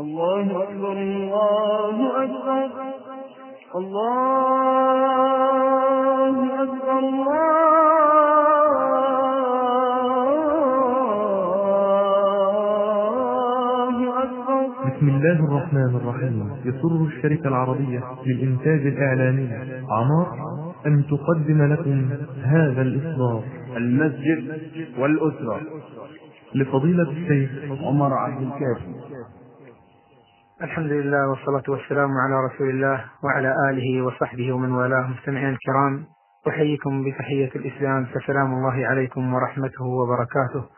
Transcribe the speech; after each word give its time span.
الله 0.00 0.62
أكبر 0.62 0.92
الله 0.92 2.24
أكبر 2.24 2.70
الله 3.76 4.12
أكبر 6.62 6.98
الله 6.98 7.40
أكبر. 14.22 14.62
بسم 14.86 15.06
الله 15.08 15.38
الرحمن 15.48 15.92
الرحيم. 15.96 16.50
يسر 16.64 17.04
الشركة 17.06 17.48
العربية 17.48 18.00
للإنتاج 18.26 18.86
الإعلامي 18.86 19.48
عمار 19.90 20.28
أن 20.86 21.04
تقدم 21.10 21.62
لكم 21.72 22.10
هذا 22.44 22.82
الإصدار. 22.82 23.42
المسجد 23.76 24.58
والأسرة. 24.98 25.60
لفضيلة 26.54 27.10
الشيخ 27.10 27.50
عمر 27.84 28.14
عبد 28.14 28.42
الكافي. 28.42 28.94
الحمد 30.62 30.92
لله 30.92 31.28
والصلاة 31.28 31.62
والسلام 31.68 32.10
على 32.10 32.34
رسول 32.46 32.70
الله 32.70 33.04
وعلى 33.24 33.54
آله 33.70 34.02
وصحبه 34.02 34.52
ومن 34.52 34.72
والاه. 34.72 35.06
مستمعين 35.06 35.48
الكرام 35.48 36.06
أحييكم 36.48 37.04
بتحية 37.04 37.50
الإسلام 37.56 38.04
فسلام 38.04 38.52
الله 38.54 38.86
عليكم 38.86 39.34
ورحمته 39.34 39.84
وبركاته. 39.84 40.68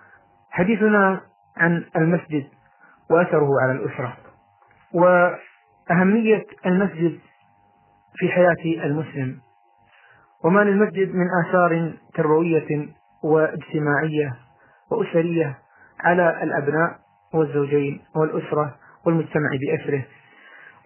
حديثنا 0.51 1.21
عن 1.57 1.85
المسجد 1.97 2.45
وأثره 3.11 3.49
على 3.63 3.73
الأسرة 3.73 4.17
وأهمية 4.95 6.47
المسجد 6.67 7.19
في 8.17 8.29
حياة 8.29 8.85
المسلم 8.87 9.41
وما 10.45 10.61
للمسجد 10.61 11.15
من 11.15 11.27
آثار 11.45 11.93
تربوية 12.15 12.89
واجتماعية 13.25 14.37
وأسرية 14.91 15.59
على 16.01 16.43
الأبناء 16.43 16.99
والزوجين 17.35 18.01
والأسرة 18.17 18.75
والمجتمع 19.07 19.49
بأسره. 19.61 20.05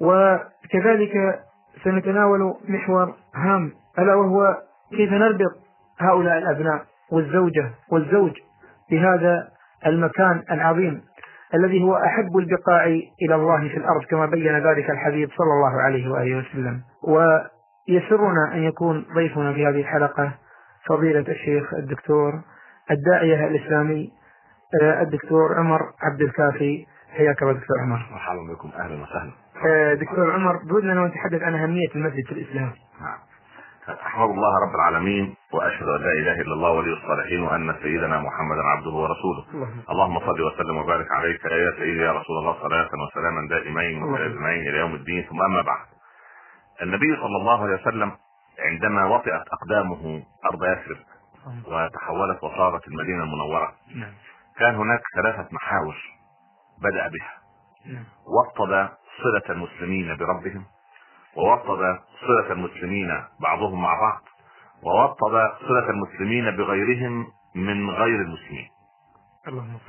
وكذلك 0.00 1.40
سنتناول 1.84 2.54
محور 2.68 3.14
هام 3.34 3.72
ألا 3.98 4.14
وهو 4.14 4.56
كيف 4.90 5.12
نربط 5.12 5.52
هؤلاء 6.00 6.38
الأبناء 6.38 6.84
والزوجة 7.12 7.70
والزوج 7.92 8.32
بهذا 8.90 9.48
المكان 9.86 10.42
العظيم 10.50 11.02
الذي 11.54 11.82
هو 11.82 11.96
أحب 11.96 12.36
البقاع 12.36 12.84
إلى 13.22 13.34
الله 13.34 13.68
في 13.68 13.76
الأرض 13.76 14.04
كما 14.10 14.26
بين 14.26 14.58
ذلك 14.58 14.90
الحبيب 14.90 15.30
صلى 15.30 15.52
الله 15.52 15.82
عليه 15.82 16.10
وآله 16.10 16.38
وسلم. 16.38 16.80
ويسرنا 17.02 18.54
أن 18.54 18.62
يكون 18.62 19.06
ضيفنا 19.14 19.52
في 19.52 19.66
هذه 19.66 19.80
الحلقة 19.80 20.32
فضيلة 20.86 21.24
الشيخ 21.28 21.74
الدكتور 21.74 22.40
الداعية 22.90 23.46
الإسلامي 23.46 24.12
آه، 24.82 25.02
الدكتور 25.02 25.58
عمر 25.58 25.80
عبد 26.02 26.20
الكافي. 26.20 26.86
حياك 27.16 27.42
الله 27.42 27.52
دكتور 27.52 27.76
عمر. 27.80 28.00
مرحبا 28.12 28.52
بكم. 28.52 28.70
أهلا 28.78 29.02
وسهلا. 29.02 29.32
آه، 29.66 29.94
دكتور 29.94 30.32
عمر 30.32 30.56
بودنا 30.56 30.92
أن 30.92 31.04
نتحدث 31.04 31.42
عن 31.42 31.54
أهمية 31.54 31.88
المسجد 31.94 32.26
في 32.26 32.32
الإسلام 32.32 32.72
نعم. 33.00 33.18
احمد 34.06 34.30
الله 34.30 34.52
رب 34.68 34.74
العالمين 34.74 35.34
وأشهد 35.52 35.88
أن 35.88 36.00
لا 36.00 36.12
إله 36.12 36.40
إلا 36.40 36.54
الله 36.54 36.70
ولي 36.70 36.92
الصالحين 36.92 37.40
وأن 37.42 37.74
سيدنا 37.82 38.20
محمدا 38.20 38.62
عبده 38.62 38.90
ورسوله. 38.90 39.44
اللهم 39.54 39.82
اللهم 39.90 40.20
صل 40.20 40.40
وسلم 40.42 40.76
وبارك 40.76 41.10
عليك 41.10 41.44
يا 41.44 41.72
سيدي 41.78 42.00
يا 42.00 42.12
رسول 42.12 42.38
الله 42.38 42.54
صلاة 42.62 42.88
وسلاما 43.02 43.48
دائمين. 43.48 44.02
متلازمين 44.02 44.60
إلى 44.68 44.78
يوم 44.78 44.94
الدين. 44.94 45.22
ثم 45.30 45.42
أما 45.42 45.62
بعد. 45.62 45.86
النبي 46.82 47.16
صلى 47.16 47.36
الله 47.36 47.62
عليه 47.62 47.74
وسلم 47.74 48.12
عندما 48.58 49.04
وطئت 49.04 49.44
أقدامه 49.52 50.22
أرض 50.44 50.64
يثرب 50.64 50.96
وتحولت 51.66 52.44
وصارت 52.44 52.88
المدينة 52.88 53.22
المنورة 53.24 53.72
نعم. 53.94 54.12
كان 54.58 54.74
هناك 54.74 55.00
ثلاثة 55.16 55.48
محاور 55.52 55.96
بدأ 56.82 57.08
بها. 57.08 57.34
نعم. 57.94 58.04
وطد 58.26 58.88
صلة 59.22 59.54
المسلمين 59.54 60.16
بربهم 60.16 60.64
ووطد 61.36 61.98
صلة 62.26 62.52
المسلمين 62.52 63.24
بعضهم 63.40 63.82
مع 63.82 64.00
بعض 64.00 64.22
ووطد 64.82 65.52
صلة 65.68 65.90
المسلمين 65.90 66.56
بغيرهم 66.56 67.26
من 67.54 67.90
غير 67.90 68.20
المسلمين. 68.20 68.68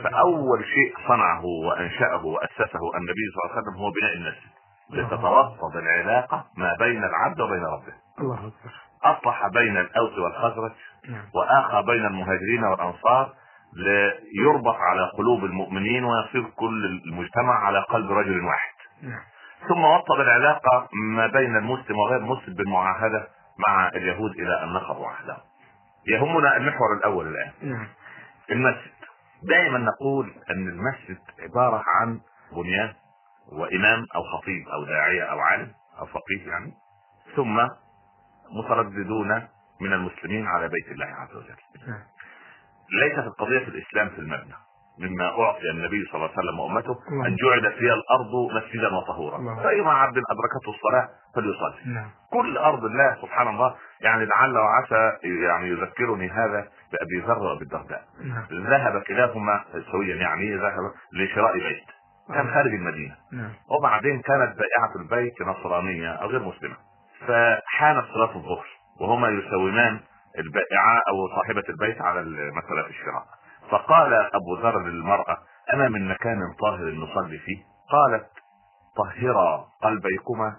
فأول 0.04 0.66
شيء 0.66 1.08
صنعه 1.08 1.46
وأنشأه 1.46 2.26
وأسسه 2.26 2.98
النبي 2.98 3.24
صلى 3.34 3.44
الله 3.44 3.52
عليه 3.52 3.62
وسلم 3.62 3.78
هو 3.78 3.92
بناء 3.92 4.14
المسجد. 4.14 4.58
لتتوطد 4.90 5.76
العلاقة 5.76 6.46
ما 6.58 6.76
بين 6.80 7.04
العبد 7.04 7.42
وبين 7.42 7.64
ربه. 7.64 7.94
الله 8.20 8.36
أكبر 8.36 8.72
أصلح 9.04 9.48
بين 9.48 9.78
الأوس 9.78 10.18
والخزرج 10.18 10.72
نعم. 11.10 11.26
وآخى 11.36 11.84
بين 11.86 12.06
المهاجرين 12.06 12.64
والأنصار 12.64 13.34
ليربط 13.74 14.76
على 14.76 15.12
قلوب 15.18 15.46
المؤمنين 15.46 16.04
ويصير 16.04 16.44
كل 16.44 17.02
المجتمع 17.06 17.54
على 17.66 17.80
قلب 17.80 18.12
رجل 18.12 18.46
واحد. 18.46 18.74
نعم. 19.02 19.22
ثم 19.70 19.84
وطد 19.84 20.20
العلاقة 20.20 20.90
ما 21.16 21.28
بين 21.28 21.58
المسلم 21.58 21.98
وغير 21.98 22.18
المسلم 22.18 22.54
بالمعاهدة 22.54 23.28
مع 23.68 23.88
اليهود 23.88 24.32
إلى 24.32 24.64
أن 24.64 24.74
نقضوا 24.74 25.08
عهدهم 25.08 25.42
يهمنا 26.08 26.58
المحور 26.58 26.94
الأول 26.98 27.28
الآن. 27.28 27.52
نعم. 27.62 27.88
المسجد. 28.52 28.92
دائما 29.44 29.78
نقول 29.78 30.34
أن 30.52 30.68
المسجد 30.68 31.20
عبارة 31.40 31.84
عن 31.88 32.20
بنيان 32.52 32.94
وإمام 33.52 34.06
أو 34.16 34.24
خطيب 34.24 34.68
أو 34.68 34.84
داعية 34.86 35.24
أو 35.24 35.40
عالم 35.40 35.72
أو 36.00 36.06
فقيه 36.06 36.48
يعني. 36.48 36.74
ثم 37.36 37.68
مترددون 38.60 39.48
من 39.82 39.94
المسلمين 39.94 40.48
على 40.48 40.68
بيت 40.68 40.92
الله 40.92 41.06
عز 41.06 41.36
وجل. 41.36 41.88
نعم. 41.88 42.02
ليست 42.92 43.28
القضية 43.28 43.60
في 43.60 43.68
الإسلام 43.68 44.10
في 44.10 44.20
المبنى. 44.20 44.54
مما 45.00 45.26
أعطي 45.26 45.70
النبي 45.70 46.06
صلى 46.06 46.16
الله 46.16 46.30
عليه 46.38 46.40
وسلم 46.40 46.60
وأمته 46.60 46.92
الله. 47.12 47.28
أن 47.28 47.36
جعلت 47.36 47.76
فيها 47.76 47.94
الأرض 47.94 48.32
مسجدا 48.56 48.96
وطهورا. 48.96 49.38
الله. 49.38 49.64
فأيما 49.64 49.92
عبد 49.92 50.18
أدركته 50.18 50.70
الصلاة 50.76 51.10
فليصلي. 51.36 51.94
نعم. 51.94 52.10
كل 52.32 52.58
أرض 52.58 52.86
الله 52.86 53.18
سبحان 53.22 53.48
الله 53.48 53.76
يعني 54.02 54.26
لعل 54.26 54.58
وعسى 54.58 55.18
يعني 55.24 55.70
يذكرني 55.70 56.30
هذا 56.30 56.68
بأبي 56.92 57.28
ذر 57.28 57.40
وأبي 57.40 57.64
الدرداء. 57.64 58.04
نعم. 58.24 58.68
ذهب 58.68 59.02
كلاهما 59.02 59.64
سويا 59.92 60.16
يعني 60.16 60.56
ذهب 60.56 60.92
لشراء 61.14 61.54
بيت. 61.54 61.86
كان 62.34 62.54
خارج 62.54 62.74
المدينة. 62.74 63.16
نعم. 63.34 63.52
وبعدين 63.70 64.22
كانت 64.22 64.56
بائعة 64.58 64.96
البيت 64.96 65.42
نصرانية 65.42 66.12
أو 66.12 66.28
غير 66.28 66.44
مسلمة. 66.44 66.76
فحانت 67.28 68.06
صلاة 68.14 68.36
الظهر 68.36 68.66
وهما 69.02 69.28
يساومان 69.28 70.00
البائعة 70.40 71.02
أو 71.10 71.28
صاحبة 71.36 71.64
البيت 71.70 72.02
على 72.02 72.22
مسألة 72.52 72.88
الشراء. 72.88 73.24
فقال 73.70 74.14
أبو 74.14 74.56
ذر 74.62 74.80
للمرأة 74.80 75.38
أنا 75.74 75.90
من 75.90 76.08
مكان 76.08 76.40
طاهر 76.60 76.92
نصلي 76.92 77.38
فيه؟ 77.38 77.64
قالت 77.92 78.30
طهرا 78.98 79.66
قلبيكما 79.84 80.56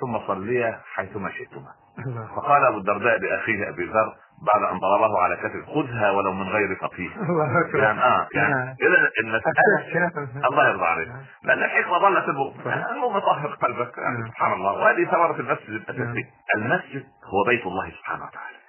ثم 0.00 0.18
صليا 0.26 0.80
حيثما 0.94 1.30
شئتما. 1.30 1.70
الله 2.06 2.26
فقال 2.36 2.64
أبو 2.64 2.78
الدرداء 2.78 3.18
لأخيه 3.18 3.68
أبي 3.68 3.84
ذر 3.84 4.14
بعد 4.52 4.72
أن 4.72 4.78
ضربه 4.78 5.18
على 5.18 5.36
كتفه 5.36 5.74
خذها 5.74 6.10
ولو 6.10 6.32
من 6.32 6.48
غير 6.48 6.76
فقيه. 6.80 7.10
يعني 7.82 8.00
آه 8.00 8.28
يعني 8.34 8.54
نعم. 8.54 8.76
إذا 8.82 9.10
المسألة 9.20 9.54
الشافة. 9.78 10.48
الله 10.48 10.68
يرضى 10.68 10.84
عليك. 10.84 11.08
لأن 11.44 11.62
الحكمه 11.62 11.98
ظلت 11.98 12.28
المؤمن 12.28 13.20
طهر 13.20 13.46
قلبك. 13.48 13.98
نعم. 13.98 14.28
سبحان 14.28 14.52
الله. 14.52 14.72
وهذه 14.72 15.04
ثمرة 15.04 15.40
المسجد 15.40 15.68
الاساسيه 15.68 16.04
نعم. 16.04 16.24
المسجد 16.56 17.04
هو 17.24 17.44
بيت 17.46 17.66
الله 17.66 17.90
سبحانه 17.90 18.24
وتعالى. 18.24 18.61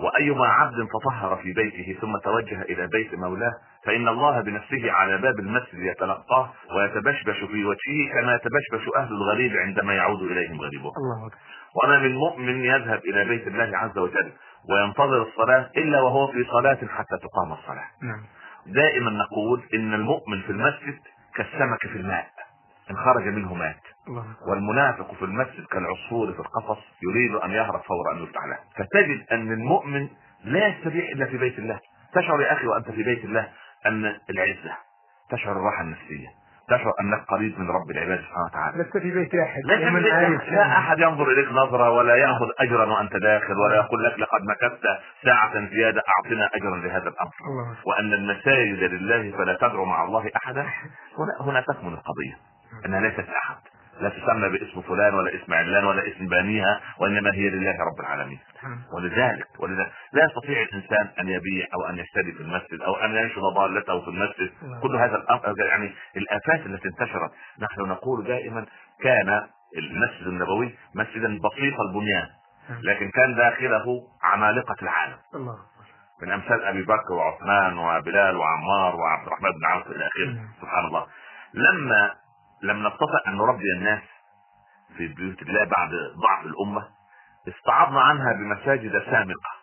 وأيما 0.00 0.46
عبد 0.46 0.88
تطهر 0.88 1.36
في 1.36 1.52
بيته 1.52 2.00
ثم 2.00 2.18
توجه 2.24 2.62
إلى 2.62 2.86
بيت 2.86 3.14
مولاه 3.14 3.52
فإن 3.84 4.08
الله 4.08 4.40
بنفسه 4.40 4.92
على 4.92 5.18
باب 5.18 5.38
المسجد 5.38 5.78
يتلقاه 5.78 6.52
ويتبشبش 6.76 7.38
في 7.38 7.64
وجهه 7.64 8.12
كما 8.12 8.34
يتبشبش 8.34 8.94
أهل 8.96 9.12
الغريب 9.12 9.56
عندما 9.56 9.94
يعود 9.94 10.22
إليهم 10.22 10.60
غريبهم 10.60 10.92
الله 10.96 11.30
وما 11.82 11.98
من 11.98 12.14
مؤمن 12.14 12.64
يذهب 12.64 12.98
إلى 13.04 13.24
بيت 13.24 13.46
الله 13.46 13.78
عز 13.78 13.98
وجل 13.98 14.32
وينتظر 14.70 15.22
الصلاة 15.22 15.70
إلا 15.76 16.00
وهو 16.00 16.26
في 16.26 16.44
صلاة 16.44 16.74
حتى 16.74 17.16
تقام 17.22 17.52
الصلاة. 17.52 17.88
نعم. 18.02 18.24
دائما 18.66 19.10
نقول 19.10 19.62
إن 19.74 19.94
المؤمن 19.94 20.42
في 20.42 20.50
المسجد 20.50 20.98
كالسمك 21.34 21.80
في 21.80 21.98
الماء. 21.98 22.26
إن 22.90 22.96
خرج 22.96 23.28
منه 23.28 23.54
مات. 23.54 23.80
والمنافق 24.48 25.14
في 25.14 25.24
المسجد 25.24 25.64
كالعصفور 25.64 26.32
في 26.32 26.40
القفص 26.40 26.78
يريد 27.02 27.34
أن 27.34 27.50
يهرب 27.50 27.80
فور 27.80 28.12
أن 28.12 28.22
يفتح 28.22 28.44
له. 28.44 28.58
فتجد 28.76 29.26
أن 29.32 29.52
المؤمن 29.52 30.08
لا 30.44 30.66
يستبيح 30.66 31.08
إلا 31.08 31.26
في 31.26 31.38
بيت 31.38 31.58
الله. 31.58 31.78
تشعر 32.14 32.40
يا 32.40 32.52
أخي 32.52 32.66
وأنت 32.66 32.90
في 32.90 33.02
بيت 33.02 33.24
الله 33.24 33.48
أن 33.86 34.04
العزة 34.30 34.76
تشعر 35.30 35.52
الراحة 35.52 35.82
النفسية. 35.82 36.28
تشعر 36.68 36.92
أنك 37.00 37.24
قريب 37.28 37.60
من 37.60 37.70
رب 37.70 37.90
العباد 37.90 38.18
سبحانه 38.18 38.44
وتعالى. 38.44 38.82
لست 38.82 38.98
في 38.98 39.10
بيت 39.10 39.34
أحد 39.34 39.60
لا 39.64 40.78
أحد 40.78 40.98
ينظر 40.98 41.30
إليك 41.32 41.48
نظرة 41.52 41.90
ولا 41.90 42.14
يأخذ 42.14 42.46
أجرا 42.58 42.84
وأنت 42.84 43.16
داخل 43.16 43.58
ولا 43.58 43.76
يقول 43.76 44.04
لك 44.04 44.18
لقد 44.18 44.40
مكثت 44.42 44.82
ساعة 45.24 45.70
زيادة. 45.70 46.02
أعطنا 46.08 46.50
أجرا 46.54 46.76
لهذا 46.76 47.08
الأمر. 47.08 47.30
وأن 47.86 48.12
المساجد 48.12 48.82
لله 48.92 49.36
فلا 49.36 49.54
تدعو 49.60 49.84
مع 49.84 50.04
الله 50.04 50.30
أحدا. 50.36 50.62
هنا 51.18 51.50
هنا 51.50 51.60
تكمن 51.60 51.92
القضية. 51.92 52.53
أنها 52.86 53.00
ليست 53.00 53.28
أحد. 53.28 53.56
لا 54.00 54.08
تسمى 54.08 54.48
باسم 54.48 54.82
فلان 54.82 55.14
ولا 55.14 55.34
اسم 55.34 55.54
علان 55.54 55.84
ولا 55.84 56.08
اسم 56.08 56.28
بانيها 56.28 56.80
وإنما 56.98 57.32
هي 57.34 57.50
لله 57.50 57.72
رب 57.72 58.00
العالمين. 58.00 58.38
ولذلك 58.92 59.46
ولذلك 59.58 59.92
لا 60.12 60.24
يستطيع 60.24 60.62
الإنسان 60.62 61.08
أن 61.20 61.28
يبيع 61.28 61.66
أو 61.74 61.88
أن 61.88 61.98
يشتري 61.98 62.32
في 62.32 62.40
المسجد 62.40 62.80
أو 62.82 62.94
أن 62.94 63.14
ينشر 63.14 63.40
ضالته 63.40 64.00
في 64.00 64.08
المسجد. 64.08 64.50
كل 64.82 64.96
هذا 64.96 65.16
الأمر 65.16 65.54
يعني 65.58 65.94
الآفات 66.16 66.66
التي 66.66 66.88
انتشرت. 66.88 67.30
نحن 67.60 67.80
نقول 67.80 68.24
دائما 68.24 68.66
كان 69.02 69.46
المسجد 69.78 70.26
النبوي 70.26 70.74
مسجدا 70.94 71.38
بسيط 71.38 71.80
البنيان 71.80 72.28
لكن 72.82 73.10
كان 73.10 73.34
داخله 73.34 74.02
عمالقة 74.22 74.76
العالم. 74.82 75.16
الله. 75.34 75.56
من 76.22 76.32
أمثال 76.32 76.64
أبي 76.64 76.82
بكر 76.82 77.12
وعثمان 77.12 77.78
وبلال 77.78 78.36
وعمار 78.36 78.96
وعبد 78.96 79.26
الرحمن 79.26 79.50
بن 79.50 79.64
عوف 79.64 79.86
إلى 79.86 80.06
آخره. 80.06 80.34
نعم. 80.34 80.48
سبحان 80.60 80.84
الله. 80.84 81.06
لما 81.54 82.23
لم 82.64 82.86
نستطع 82.86 83.18
أن 83.28 83.36
نربي 83.36 83.72
الناس 83.78 84.02
في 84.96 85.08
بيوت 85.08 85.42
الله 85.42 85.64
بعد 85.64 85.90
ضعف 86.22 86.46
الأمة 86.46 86.88
استعضنا 87.48 88.00
عنها 88.00 88.32
بمساجد 88.32 89.02
سامقة 89.10 89.54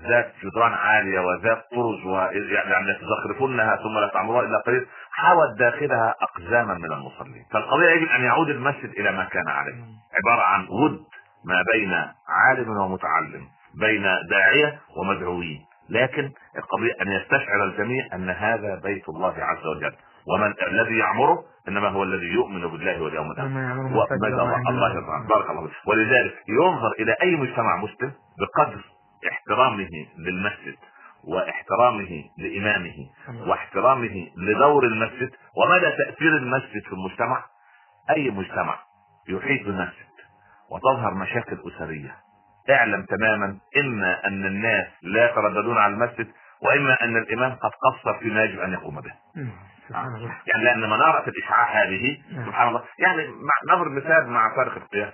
ذات 0.00 0.32
جدران 0.44 0.72
عالية 0.72 1.20
وذات 1.20 1.64
طرز 1.70 2.06
ويعني 2.06 2.90
يتزخرفونها 2.90 3.76
ثم 3.76 3.98
لا 3.98 4.10
تعمرها 4.14 4.40
إلا 4.40 4.58
قليل 4.58 4.86
حوت 5.12 5.58
داخلها 5.58 6.14
اقزاما 6.20 6.74
من 6.74 6.92
المصلين. 6.92 7.44
فالقضية 7.52 7.88
يجب 7.90 8.08
أن 8.08 8.24
يعود 8.24 8.48
المسجد 8.48 8.90
إلى 8.90 9.12
ما 9.12 9.24
كان 9.24 9.48
عليه. 9.48 9.84
عبارة 10.14 10.42
عن 10.42 10.66
ود 10.68 11.00
ما 11.44 11.64
بين 11.72 11.92
عالم 12.28 12.76
ومتعلم 12.76 13.48
بين 13.80 14.02
داعية 14.30 14.80
ومدعوين. 14.96 15.60
لكن 15.90 16.30
القضية 16.58 16.92
أن 17.02 17.12
يستشعر 17.12 17.64
الجميع 17.64 18.04
أن 18.14 18.30
هذا 18.30 18.80
بيت 18.84 19.08
الله 19.08 19.34
عز 19.38 19.66
وجل. 19.66 19.92
ومن 20.34 20.54
الذي 20.66 20.98
يعمره 20.98 21.44
إنما 21.68 21.88
هو 21.88 22.02
الذي 22.02 22.26
يؤمن 22.26 22.60
بالله 22.60 23.02
واليوم 23.02 23.30
الآخر. 23.30 23.46
الله 24.68 24.94
يرضى 24.94 25.28
بارك 25.28 25.50
الله 25.50 25.66
فيك. 25.66 25.76
ولذلك 25.86 26.34
ينظر 26.48 26.92
إلى 27.00 27.16
أي 27.22 27.36
مجتمع 27.36 27.76
مسلم 27.76 28.12
بقدر 28.38 28.84
احترامه 29.28 29.88
للمسجد 30.18 30.76
واحترامه 31.24 32.24
لإمامه 32.38 32.94
واحترامه 33.46 34.28
لدور 34.36 34.84
المسجد 34.84 35.30
ومدى 35.56 35.90
تأثير 36.04 36.36
المسجد 36.36 36.82
في 36.82 36.92
المجتمع. 36.92 37.44
أي 38.10 38.30
مجتمع 38.30 38.78
يحيط 39.28 39.66
بالمسجد 39.66 40.10
وتظهر 40.70 41.14
مشاكل 41.14 41.58
أسرية. 41.66 42.16
اعلم 42.70 43.04
تماما 43.04 43.58
إما 43.80 44.26
أن 44.26 44.46
الناس 44.46 44.86
لا 45.02 45.30
يترددون 45.30 45.78
على 45.78 45.94
المسجد 45.94 46.28
وإما 46.62 47.04
أن 47.04 47.16
الإمام 47.16 47.52
قد 47.52 47.70
قصر 47.70 48.18
فيما 48.18 48.44
يجب 48.44 48.60
أن 48.60 48.72
يقوم 48.72 49.00
به. 49.00 49.12
سبحان 49.90 50.14
الله. 50.14 50.36
يعني 50.46 50.64
لأن 50.64 50.90
منارة 50.90 51.24
الإشعاع 51.28 51.82
هذه 51.82 52.18
نعم. 52.32 52.46
سبحان 52.46 52.68
الله. 52.68 52.82
يعني 52.98 53.26
نضرب 53.72 53.92
مثال 53.92 54.26
مع 54.26 54.56
فارق 54.56 54.76
القياس 54.76 55.12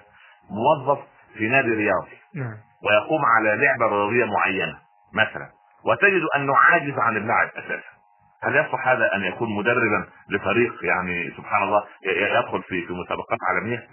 موظف 0.51 0.99
في 1.35 1.49
نادي 1.49 1.71
رياضي 1.71 2.17
نعم. 2.35 2.55
ويقوم 2.85 3.25
على 3.25 3.49
لعبة 3.57 3.87
رياضية 3.87 4.25
معينة 4.25 4.79
مثلا. 5.15 5.51
وتجد 5.85 6.23
انه 6.37 6.57
عاجز 6.57 6.99
عن 6.99 7.17
اللعب 7.17 7.49
أساسا. 7.49 7.97
هل 8.43 8.57
يصلح 8.57 8.89
هذا 8.89 9.15
أن 9.15 9.23
يكون 9.23 9.57
مدربا 9.57 10.07
لفريق 10.29 10.85
يعني 10.85 11.35
سبحان 11.37 11.63
الله 11.63 11.85
يدخل 12.41 12.63
في 12.63 12.87
في 12.87 12.93
مسابقات 12.93 13.39
عالمية؟ 13.49 13.89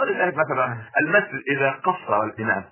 ولذلك 0.00 0.34
مثلا 0.36 0.76
المسجد 1.00 1.42
إذا 1.50 1.70
قصر 1.70 2.22
الامام 2.24 2.64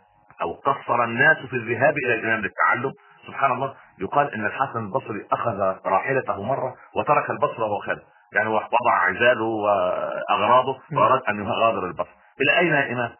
أو 0.42 0.52
قصر 0.52 1.04
الناس 1.04 1.36
في 1.36 1.56
الذهاب 1.56 1.94
إلى 2.04 2.14
الامام 2.14 2.40
للتعلم 2.40 2.92
سبحان 3.26 3.52
الله 3.52 3.74
يقال 4.00 4.34
إن 4.34 4.46
الحسن 4.46 4.78
البصري 4.78 5.26
أخذ 5.32 5.60
راحلته 5.86 6.42
مرة 6.42 6.74
وترك 6.96 7.30
البصره 7.30 7.64
وهو 7.64 7.78
خارج. 7.78 7.98
يعني 8.32 8.48
هو 8.48 8.54
وضع 8.56 8.92
عزاله 9.08 9.44
وأغراضه 9.44 10.78
وأراد 10.92 11.22
أن 11.28 11.44
يغادر 11.44 11.86
البصره 11.86 12.14
إلى 12.40 12.58
أين 12.58 12.72
يا 12.72 12.92
إمام؟ 12.92 13.10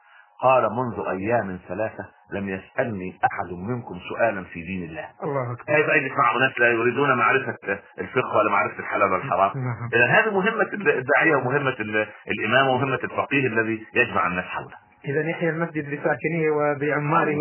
قال 0.43 0.63
منذ 0.73 1.09
أيام 1.09 1.59
ثلاثة 1.69 2.05
لم 2.33 2.49
يسألني 2.49 3.19
أحد 3.25 3.53
منكم 3.53 3.99
سؤالا 4.09 4.45
في 4.45 4.63
دين 4.63 4.89
الله. 4.91 5.09
الله 5.23 5.53
أكبر. 5.53 5.65
كيف 5.75 5.89
يجلس 5.89 6.19
مع 6.19 6.37
اناس 6.37 6.59
لا 6.59 6.69
يريدون 6.69 7.19
معرفة 7.19 7.57
الفقه 7.99 8.37
ولا 8.37 8.51
معرفة 8.51 8.79
الحلال 8.79 9.13
والحرام. 9.13 9.51
نعم. 9.55 9.89
إذا 9.95 10.07
هذه 10.07 10.31
مهمة 10.35 10.69
الداعية 10.73 11.37
ومهمة 11.37 11.77
ال- 11.81 12.07
الإمام 12.29 12.69
ومهمة 12.69 12.99
الفقيه 13.05 13.47
الذي 13.47 13.87
يجمع 13.95 14.27
الناس 14.27 14.45
حوله. 14.45 14.77
إذا 15.05 15.31
يحيى 15.31 15.51
المسجد 15.51 15.85
بساكنيه 15.85 16.51
وبعماره 16.51 17.35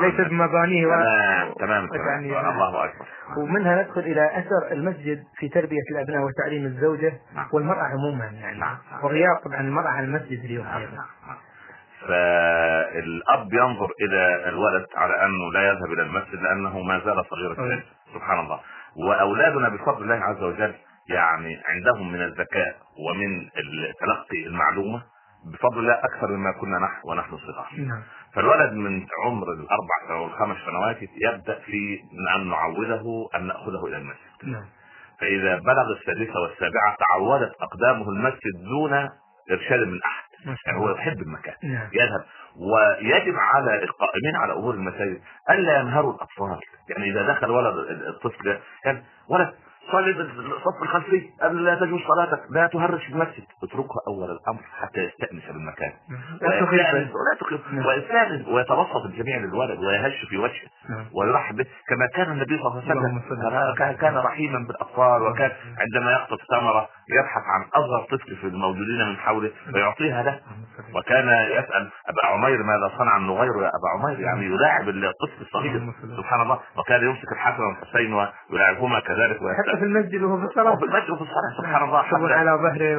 ليس. 0.00 0.28
بمبانيه 0.28 0.86
و... 0.86 0.90
تمام 0.90 1.52
تمام 1.54 1.88
تمام 1.88 2.50
الله 2.50 2.84
أكبر 2.84 3.06
ومنها 3.36 3.82
ندخل 3.82 4.00
إلى 4.00 4.30
أثر 4.38 4.72
المسجد 4.72 5.22
في 5.38 5.48
تربية 5.48 5.82
الأبناء 5.90 6.22
وتعليم 6.22 6.66
الزوجة 6.66 7.12
نعم. 7.34 7.46
والمرأة 7.52 7.82
عموما 7.82 8.24
يعني 8.24 8.58
نعم. 8.58 8.76
وغياب 9.02 9.36
طبعا 9.44 9.60
المرأة 9.60 9.88
عن 9.88 10.04
المسجد 10.04 10.44
اليوم 10.44 10.64
نعم،. 10.64 10.80
نعم،. 10.82 11.36
فالأب 12.06 13.52
ينظر 13.52 13.90
إلى 14.00 14.48
الولد 14.48 14.86
على 14.96 15.24
أنه 15.24 15.52
لا 15.52 15.68
يذهب 15.68 15.92
إلى 15.92 16.02
المسجد 16.02 16.42
لأنه 16.42 16.80
ما 16.80 16.98
زال 17.04 17.24
صغير 17.30 17.52
السن. 17.52 17.82
سبحان 18.14 18.38
الله 18.40 18.60
وأولادنا 18.96 19.68
بفضل 19.68 20.02
الله 20.02 20.24
عز 20.24 20.42
وجل 20.42 20.74
يعني 21.08 21.62
عندهم 21.68 22.12
من 22.12 22.22
الذكاء 22.22 22.76
ومن 23.08 23.48
تلقي 24.00 24.46
المعلومة 24.46 25.02
بفضل 25.46 25.78
الله 25.78 25.94
أكثر 25.94 26.26
مما 26.26 26.52
كنا 26.60 26.78
نحن 26.78 27.00
ونحن 27.04 27.36
صغار. 27.36 27.68
نعم. 27.78 28.02
فالولد 28.34 28.72
من 28.72 29.06
عمر 29.24 29.52
الأربع 29.52 30.10
أو 30.10 30.26
الخمس 30.26 30.56
سنوات 30.66 30.96
يبدأ 31.02 31.58
في 31.58 32.00
أن 32.36 32.48
نعوده 32.48 33.28
أن 33.34 33.46
نأخذه 33.46 33.86
إلى 33.86 33.96
المسجد. 33.96 34.44
نعم. 34.44 34.64
فإذا 35.20 35.56
بلغ 35.58 35.92
السادسه 35.92 36.40
والسابعة 36.40 36.96
تعودت 37.08 37.52
أقدامه 37.60 38.08
المسجد 38.10 38.64
دون 38.68 38.92
إرشاد 39.50 39.88
من 39.88 40.00
أحد. 40.02 40.28
يعني 40.66 40.78
هو 40.78 40.90
يحب 40.90 41.22
المكان. 41.22 41.54
نعم. 41.62 41.88
يذهب. 41.92 42.24
ويجب 42.56 43.34
على 43.36 43.82
القائمين 43.82 44.36
على 44.36 44.52
امور 44.52 44.74
المساجد 44.74 45.20
ألا 45.50 45.80
ينهروا 45.80 46.14
الأطفال. 46.14 46.60
يعني 46.88 47.10
إذا 47.10 47.32
دخل 47.32 47.50
ولد 47.50 47.74
الطفل 48.08 48.58
كان 48.84 49.02
ولد 49.28 49.54
صلي 49.92 50.12
بالصف 50.12 50.82
الخلفي 50.82 51.30
قبل 51.42 51.64
لا 51.64 51.74
تجوز 51.74 52.00
صلاتك 52.00 52.40
لا 52.50 52.66
تهرش 52.66 53.04
في 53.04 53.12
المسجد. 53.12 53.44
اتركه 53.64 53.94
أول 54.08 54.30
الأمر 54.30 54.60
حتى 54.80 55.00
يستأنس 55.00 55.42
بالمكان 55.46 55.92
لا 56.40 56.48
ويستأنس- 56.48 56.64
تخيف 56.64 57.10
ولا 57.14 57.38
تخيف 57.40 57.72
نعم. 57.72 57.86
ويستأنس 57.86 58.48
ويتبسط 58.48 58.96
الجميع 59.04 59.36
للولد 59.36 59.78
ويهش 59.78 60.24
في 60.28 60.36
وجهه. 60.38 60.68
نعم. 60.90 61.06
ويرحب 61.12 61.56
به. 61.56 61.66
كما 61.88 62.06
كان 62.14 62.32
النبي 62.32 62.58
صلى 62.58 62.66
الله 62.66 62.82
عليه 62.90 63.00
وسلم. 63.00 63.96
كان 63.96 64.16
رحيما 64.16 64.58
بالأطفال 64.66 65.22
وكان 65.22 65.50
عندما 65.78 66.12
يقطف 66.12 66.38
ثمرة 66.50 66.88
يبحث 67.10 67.42
عن 67.42 67.62
أصغر 67.74 68.06
طفل 68.10 68.36
في 68.36 68.46
الموجودين 68.46 69.08
من 69.08 69.16
حوله 69.16 69.50
ويعطيها 69.74 70.22
له. 70.22 70.40
وكان 70.94 71.28
يسأل 71.28 71.90
أبا 72.08 72.26
عمير 72.26 72.62
ماذا 72.62 72.92
صنع 72.98 73.16
النغير 73.16 73.62
يا 73.62 73.68
أبا 73.68 73.88
عمير؟ 73.94 74.20
يعني 74.20 74.44
يلاعب 74.46 74.88
الطفل 74.88 75.40
الصغير. 75.40 75.92
سبحان 76.16 76.40
الله. 76.40 76.58
وكان 76.78 77.04
يمسك 77.04 77.32
الحسن 77.32 77.62
والحسين 77.62 78.26
ويلاعبهما 78.50 79.00
كذلك. 79.00 79.36
حتى 79.36 79.78
في 79.78 79.84
المسجد 79.84 80.22
وهو 80.22 80.38
في 80.38 80.44
الصلاة. 80.44 80.72
وفي 80.72 80.84
المسجد 80.84 81.10
وفي 81.10 81.22
الصلاة. 81.22 81.50
سبحان 81.58 81.82
الله. 81.88 82.02
حتى 82.02 82.34
على 82.34 82.50
ظهره 82.50 82.98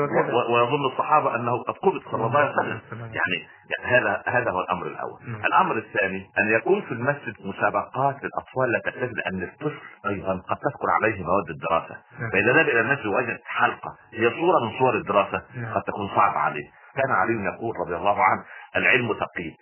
ويظن 0.53 0.85
الصحابة 0.91 1.35
أنه 1.35 1.63
قد 1.63 1.73
قبض 1.73 2.01
صلى 2.11 2.25
الله 2.25 2.39
عليه 2.39 2.51
وسلم. 2.51 2.79
نعم. 2.91 3.01
يعني 3.01 3.47
هذا 3.85 4.23
هذا 4.27 4.51
هو 4.51 4.59
الأمر 4.59 4.87
الأول. 4.87 5.19
نعم. 5.27 5.45
الأمر 5.45 5.77
الثاني 5.77 6.29
أن 6.39 6.51
يكون 6.57 6.81
في 6.81 6.91
المسجد 6.91 7.35
مسابقات 7.45 8.15
للأطفال 8.23 8.71
لا 8.71 8.79
تكتفي 8.79 9.13
لأن 9.13 9.43
الطفل 9.43 9.79
أيضا 10.05 10.33
قد 10.33 10.57
تثقل 10.57 10.89
عليه 10.89 11.23
مواد 11.23 11.49
الدراسة. 11.49 11.97
نعم. 12.19 12.31
فإذا 12.31 12.53
ذهب 12.53 12.69
إلى 12.69 12.79
المسجد 12.81 13.05
وجد 13.05 13.39
حلقة 13.45 13.95
هي 14.13 14.29
صورة 14.29 14.65
من 14.65 14.79
صور 14.79 14.95
الدراسة 14.95 15.41
نعم. 15.55 15.73
قد 15.73 15.81
تكون 15.81 16.07
صعبة 16.07 16.37
عليه. 16.37 16.69
كان 16.95 17.11
علي 17.11 17.45
يقول 17.45 17.75
رضي 17.79 17.95
الله 17.95 18.23
عنه 18.23 18.43
العلم 18.75 19.13
ثقيل 19.13 19.55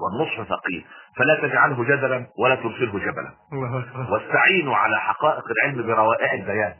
والنصح 0.00 0.42
ثقيل 0.48 0.84
فلا 1.16 1.48
تجعله 1.48 1.84
جدلا 1.84 2.26
ولا 2.38 2.54
ترسله 2.54 2.98
جبلا. 2.98 3.32
واستعينوا 4.10 4.76
على 4.76 5.00
حقائق 5.00 5.44
العلم 5.50 5.86
بروائع 5.86 6.32
البيان. 6.32 6.74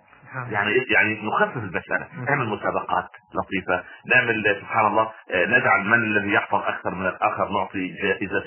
يعني 0.50 0.70
إيه؟ 0.70 0.92
يعني 0.94 1.20
نخفف 1.26 1.56
المسألة 1.56 2.06
نعمل 2.28 2.46
مسابقات 2.48 3.08
لطيفة 3.34 3.84
نعمل 4.14 4.56
سبحان 4.60 4.86
الله 4.86 5.10
آه، 5.30 5.46
نجعل 5.46 5.84
من 5.84 5.94
الذي 6.04 6.32
يحفظ 6.32 6.58
أكثر 6.62 6.90
من 6.94 7.06
الآخر 7.06 7.48
نعطي 7.52 7.88
جائزة 8.02 8.44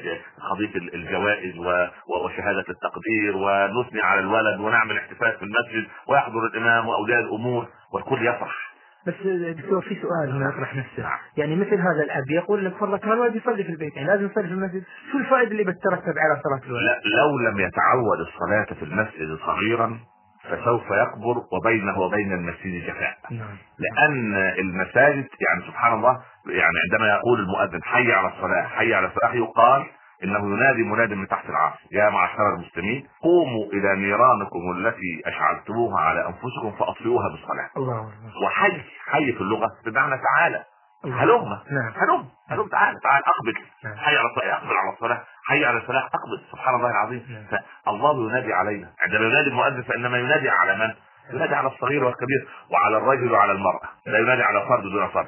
قضية 0.51 0.75
ال- 0.75 0.93
الجوائز 0.95 1.57
و- 1.57 1.63
و- 2.07 2.25
وشهادة 2.25 2.65
التقدير 2.69 3.35
ونثني 3.37 4.01
على 4.01 4.19
الولد 4.19 4.59
ونعمل 4.59 4.97
احتفال 4.97 5.31
في 5.37 5.43
المسجد 5.43 5.89
ويحضر 6.07 6.45
الإمام 6.45 6.87
وأولياء 6.87 7.19
الأمور 7.19 7.67
والكل 7.93 8.27
يفرح 8.27 8.69
بس 9.07 9.13
دكتور 9.57 9.81
في 9.81 9.95
سؤال 10.01 10.31
هنا 10.35 10.49
يطرح 10.49 10.75
نفسه 10.75 11.03
نعم. 11.03 11.17
يعني 11.37 11.55
مثل 11.55 11.73
هذا 11.75 12.03
الأب 12.05 12.29
يقول 12.31 12.65
لك 12.65 12.73
فرضك 12.73 13.05
ما 13.05 13.13
الولد 13.13 13.35
يصلي 13.35 13.63
في 13.63 13.69
البيت 13.69 13.95
يعني 13.95 14.07
لازم 14.07 14.25
يصلي 14.25 14.43
في 14.47 14.53
المسجد 14.53 14.83
شو 15.11 15.17
الفائدة 15.17 15.51
اللي 15.51 15.63
بتترتب 15.63 16.13
على 16.17 16.41
صلاة 16.43 16.67
الولد؟ 16.67 16.83
لا 16.83 17.01
لو 17.17 17.37
لم 17.51 17.59
يتعود 17.59 18.19
الصلاة 18.19 18.79
في 18.79 18.85
المسجد 18.85 19.37
صغيرا 19.45 19.99
فسوف 20.49 20.83
يكبر 20.83 21.43
وبينه 21.51 21.99
وبين 21.99 22.33
المسجد 22.33 22.85
جفاء. 22.87 23.17
نعم. 23.31 23.57
لأن 23.79 24.35
المساجد 24.35 25.27
يعني 25.47 25.61
سبحان 25.67 25.93
الله 25.93 26.21
يعني 26.47 26.75
عندما 26.91 27.07
يقول 27.07 27.39
المؤذن 27.39 27.83
حي 27.83 28.13
على 28.13 28.27
الصلاة 28.27 28.63
حي 28.63 28.93
على 28.93 29.07
الصلاه 29.07 29.33
يقال 29.33 29.85
إنه 30.23 30.39
ينادي 30.39 30.83
مناد 30.83 31.13
من 31.13 31.27
تحت 31.27 31.49
العرش. 31.49 31.77
يا 31.91 32.09
معشر 32.09 32.53
المسلمين 32.55 33.07
قوموا 33.21 33.65
إلى 33.73 33.95
نيرانكم 33.95 34.71
التي 34.77 35.21
أشعلتموها 35.25 36.01
على 36.01 36.27
أنفسكم 36.27 36.71
فأطفئوها 36.79 37.29
بالصلاة. 37.29 37.69
الله 37.77 38.11
وحي 38.45 38.81
حي 39.05 39.33
في 39.33 39.41
اللغة 39.41 39.69
بمعنى 39.85 40.21
تعالى. 40.21 40.63
هلم 41.05 41.59
نعم. 41.71 41.93
هلم 41.95 42.29
هلم 42.49 42.67
تعال 42.67 42.99
تعال 42.99 43.23
أقبل. 43.25 43.53
نعم. 43.83 43.97
حي 43.97 44.17
على 44.17 44.27
الصلاة 44.27 44.53
أقبل 44.53 44.77
على 44.77 44.93
الصلاة. 44.93 45.23
حي 45.47 45.65
على 45.65 45.77
الفلاح 45.77 46.03
أقبل. 46.03 46.41
سبحان 46.51 46.75
الله 46.75 46.89
العظيم. 46.89 47.25
نعم. 47.29 47.61
فالله 47.85 48.29
ينادي 48.29 48.53
علينا. 48.53 48.89
عندما 48.99 49.25
ينادي 49.25 49.49
المؤذن 49.49 49.81
فإنما 49.81 50.17
ينادي 50.17 50.49
على 50.49 50.75
من؟ 50.77 50.93
ينادي 51.35 51.55
على 51.55 51.67
الصغير 51.67 52.03
والكبير 52.03 52.47
وعلى 52.71 52.97
الرجل 52.97 53.31
وعلى 53.31 53.51
المرأة. 53.51 53.89
لا 54.05 54.19
ينادي 54.19 54.43
على 54.43 54.65
فرد 54.67 54.83
دون 54.83 55.07
فرد. 55.07 55.27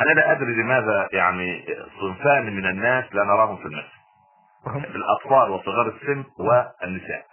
أنا 0.00 0.20
لا 0.20 0.32
أدري 0.32 0.62
لماذا 0.62 1.08
يعني 1.12 1.64
صنفان 2.00 2.56
من 2.56 2.66
الناس 2.66 3.04
لا 3.14 3.24
نراهم 3.24 3.56
في 3.56 3.64
المسجد. 3.64 4.04
الأطفال 4.94 5.50
وصغار 5.50 5.88
السن 5.88 6.24
والنساء. 6.38 7.26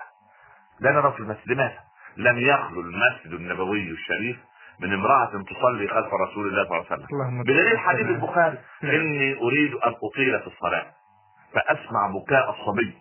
لا 0.80 0.92
نرى 0.92 1.12
في 1.12 1.20
المسجد. 1.20 1.52
لماذا؟ 1.52 1.80
لم 2.18 2.38
يخلو 2.38 2.82
المسجد 2.82 3.34
النبوي 3.34 3.92
الشريف 3.92 4.38
من 4.82 4.94
امرأة 4.94 5.26
تصلي 5.26 5.88
خلف 5.88 6.14
رسول 6.14 6.48
الله 6.48 6.64
صلى 6.64 6.78
الله 6.78 6.86
عليه 6.92 7.04
وسلم. 7.06 7.44
بدليل 7.44 7.80
حديث 7.80 8.08
البخاري 8.08 8.58
نعم. 8.84 8.96
إني 8.96 9.38
أريد 9.42 9.74
أن 9.74 9.94
أطيل 10.04 10.40
في 10.40 10.48
الصلاة 10.48 10.86
فأسمع 11.54 12.08
بكاء 12.08 12.50
الصبي 12.50 12.94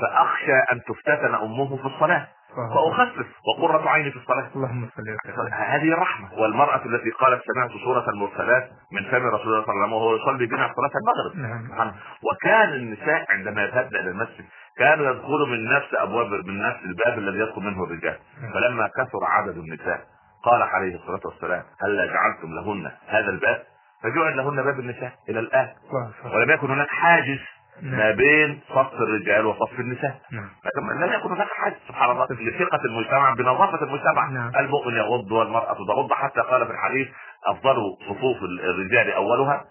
فأخشى 0.00 0.58
أن 0.72 0.80
تفتتن 0.88 1.34
أمه 1.34 1.76
في 1.76 1.86
الصلاة 1.86 2.26
فأخفف 2.52 3.26
وقرة 3.48 3.88
عيني 3.88 4.10
في 4.10 4.16
الصلاة. 4.16 4.50
اللهم 4.56 4.88
صل 4.96 5.02
وسلم 5.32 5.52
هذه 5.52 5.94
رحمة 5.94 6.34
والمرأة 6.34 6.84
التي 6.86 7.10
قالت 7.10 7.42
سمعت 7.52 7.70
سورة 7.84 8.10
المرسلات 8.10 8.70
من 8.92 9.02
فم 9.10 9.26
رسول 9.26 9.48
الله 9.52 9.64
صلى 9.64 9.72
الله 9.74 9.82
عليه 9.82 9.82
وسلم 9.82 9.92
وهو 9.92 10.16
يصلي 10.16 10.46
بنا 10.46 10.72
صلاة 10.76 10.90
المغرب. 11.00 11.36
نعم. 11.70 11.92
وكان 12.22 12.68
النساء 12.68 13.26
عندما 13.28 13.64
يذهبن 13.64 13.96
إلى 13.96 14.10
المسجد 14.10 14.44
كانوا 14.76 15.10
يدخلوا 15.10 15.46
من 15.46 15.64
نفس 15.64 15.94
أبواب 15.94 16.26
من 16.26 16.58
نفس 16.58 16.80
الباب 16.84 17.18
الذي 17.18 17.38
يدخل 17.38 17.62
منه 17.62 17.84
الرجال. 17.84 18.18
فلما 18.54 18.88
كثر 18.88 19.24
عدد 19.24 19.56
النساء 19.56 20.00
قال 20.42 20.62
عليه 20.62 20.94
الصلاة 20.94 21.20
والسلام 21.24 21.62
هل 21.82 22.10
جعلتم 22.12 22.54
لهن 22.54 22.90
هذا 23.06 23.30
الباب؟ 23.30 23.62
فجعل 24.02 24.36
لهن 24.36 24.62
باب 24.62 24.80
النساء 24.80 25.12
إلى 25.28 25.40
الآن. 25.40 25.68
الله 25.90 26.10
أكبر. 26.20 26.36
ولم 26.36 26.50
يكن 26.50 26.70
هناك 26.70 26.88
حاجز 26.88 27.38
نعم. 27.82 27.98
ما 27.98 28.10
بين 28.10 28.60
صف 28.68 28.94
الرجال 28.94 29.46
وصف 29.46 29.80
النساء. 29.80 30.20
نعم. 30.32 30.48
لكن 30.64 31.04
لم 31.04 31.12
يكن 31.12 31.32
هناك 31.32 31.48
حاجز 31.48 31.76
سبحان 31.88 32.10
الله 32.10 32.26
لثقة 32.30 32.84
المجتمع 32.84 33.34
بنظافة 33.34 33.84
المجتمع. 33.84 34.28
نعم. 34.30 34.52
المؤمن 34.56 34.94
يغض 34.94 35.32
والمرأة 35.32 35.74
تغض. 35.74 36.12
حتى 36.12 36.40
قال 36.40 36.66
في 36.66 36.72
الحديث 36.72 37.08
أفضل 37.46 37.76
صفوف 38.08 38.36
الرجال 38.42 39.12
أولها. 39.12 39.64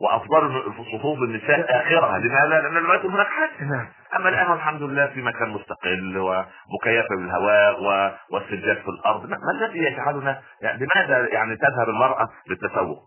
وأفضل 0.00 0.62
صفوف 0.92 1.18
النساء 1.18 1.60
آخرها. 1.82 2.18
لماذا؟ 2.18 2.46
لأن 2.68 2.74
لم 2.74 2.92
يكن 2.94 3.10
هناك 3.10 3.26
حاجز 3.26 3.62
نعم. 3.70 3.86
أما 4.16 4.28
الآن 4.28 4.52
الحمد 4.52 4.82
لله 4.82 5.06
في 5.06 5.22
مكان 5.22 5.48
مستقل 5.48 6.18
ومكيف 6.18 7.06
بالهواء 7.10 7.82
و- 7.82 8.10
والسجاد 8.34 8.76
في 8.76 8.88
الأرض. 8.88 9.26
ما 9.30 9.36
الذي 9.60 9.78
يجعلنا 9.78 10.40
يعني 10.62 10.86
لماذا 10.94 11.28
يعني 11.32 11.56
تذهب 11.56 11.88
المرأة 11.88 12.28
للتسوق؟ 12.50 13.02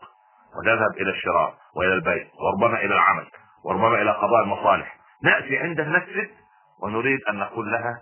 وتذهب 0.59 0.91
إلى 1.01 1.09
الشراء 1.09 1.53
وإلى 1.75 1.93
البيع 1.93 2.25
وربما 2.41 2.77
إلى 2.79 2.93
العمل 2.95 3.25
وربما 3.65 4.01
إلى 4.01 4.11
قضاء 4.11 4.43
المصالح. 4.43 4.95
نأتي 5.23 5.57
عند 5.57 5.79
المسجد 5.79 6.29
ونريد 6.83 7.19
أن 7.29 7.35
نقول 7.39 7.71
لها 7.71 7.97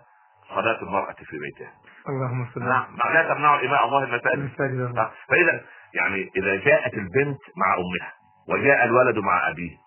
صلاة 0.55 0.81
المرأة 0.81 1.13
في 1.13 1.37
بيتها. 1.39 1.71
اللهم 2.09 2.47
صل 2.55 2.59
نعم. 2.63 2.85
معناها 3.03 3.33
تمنع 3.33 3.59
اماء 3.61 3.85
الله 3.85 4.03
المساجد. 4.03 4.39
فاذا 5.29 5.61
يعني 5.93 6.29
إذا 6.37 6.55
جاءت 6.55 6.93
البنت 6.93 7.39
مع 7.57 7.73
أمها 7.73 8.13
وجاء 8.49 8.83
الولد 8.85 9.17
مع 9.17 9.49
أبيه 9.49 9.77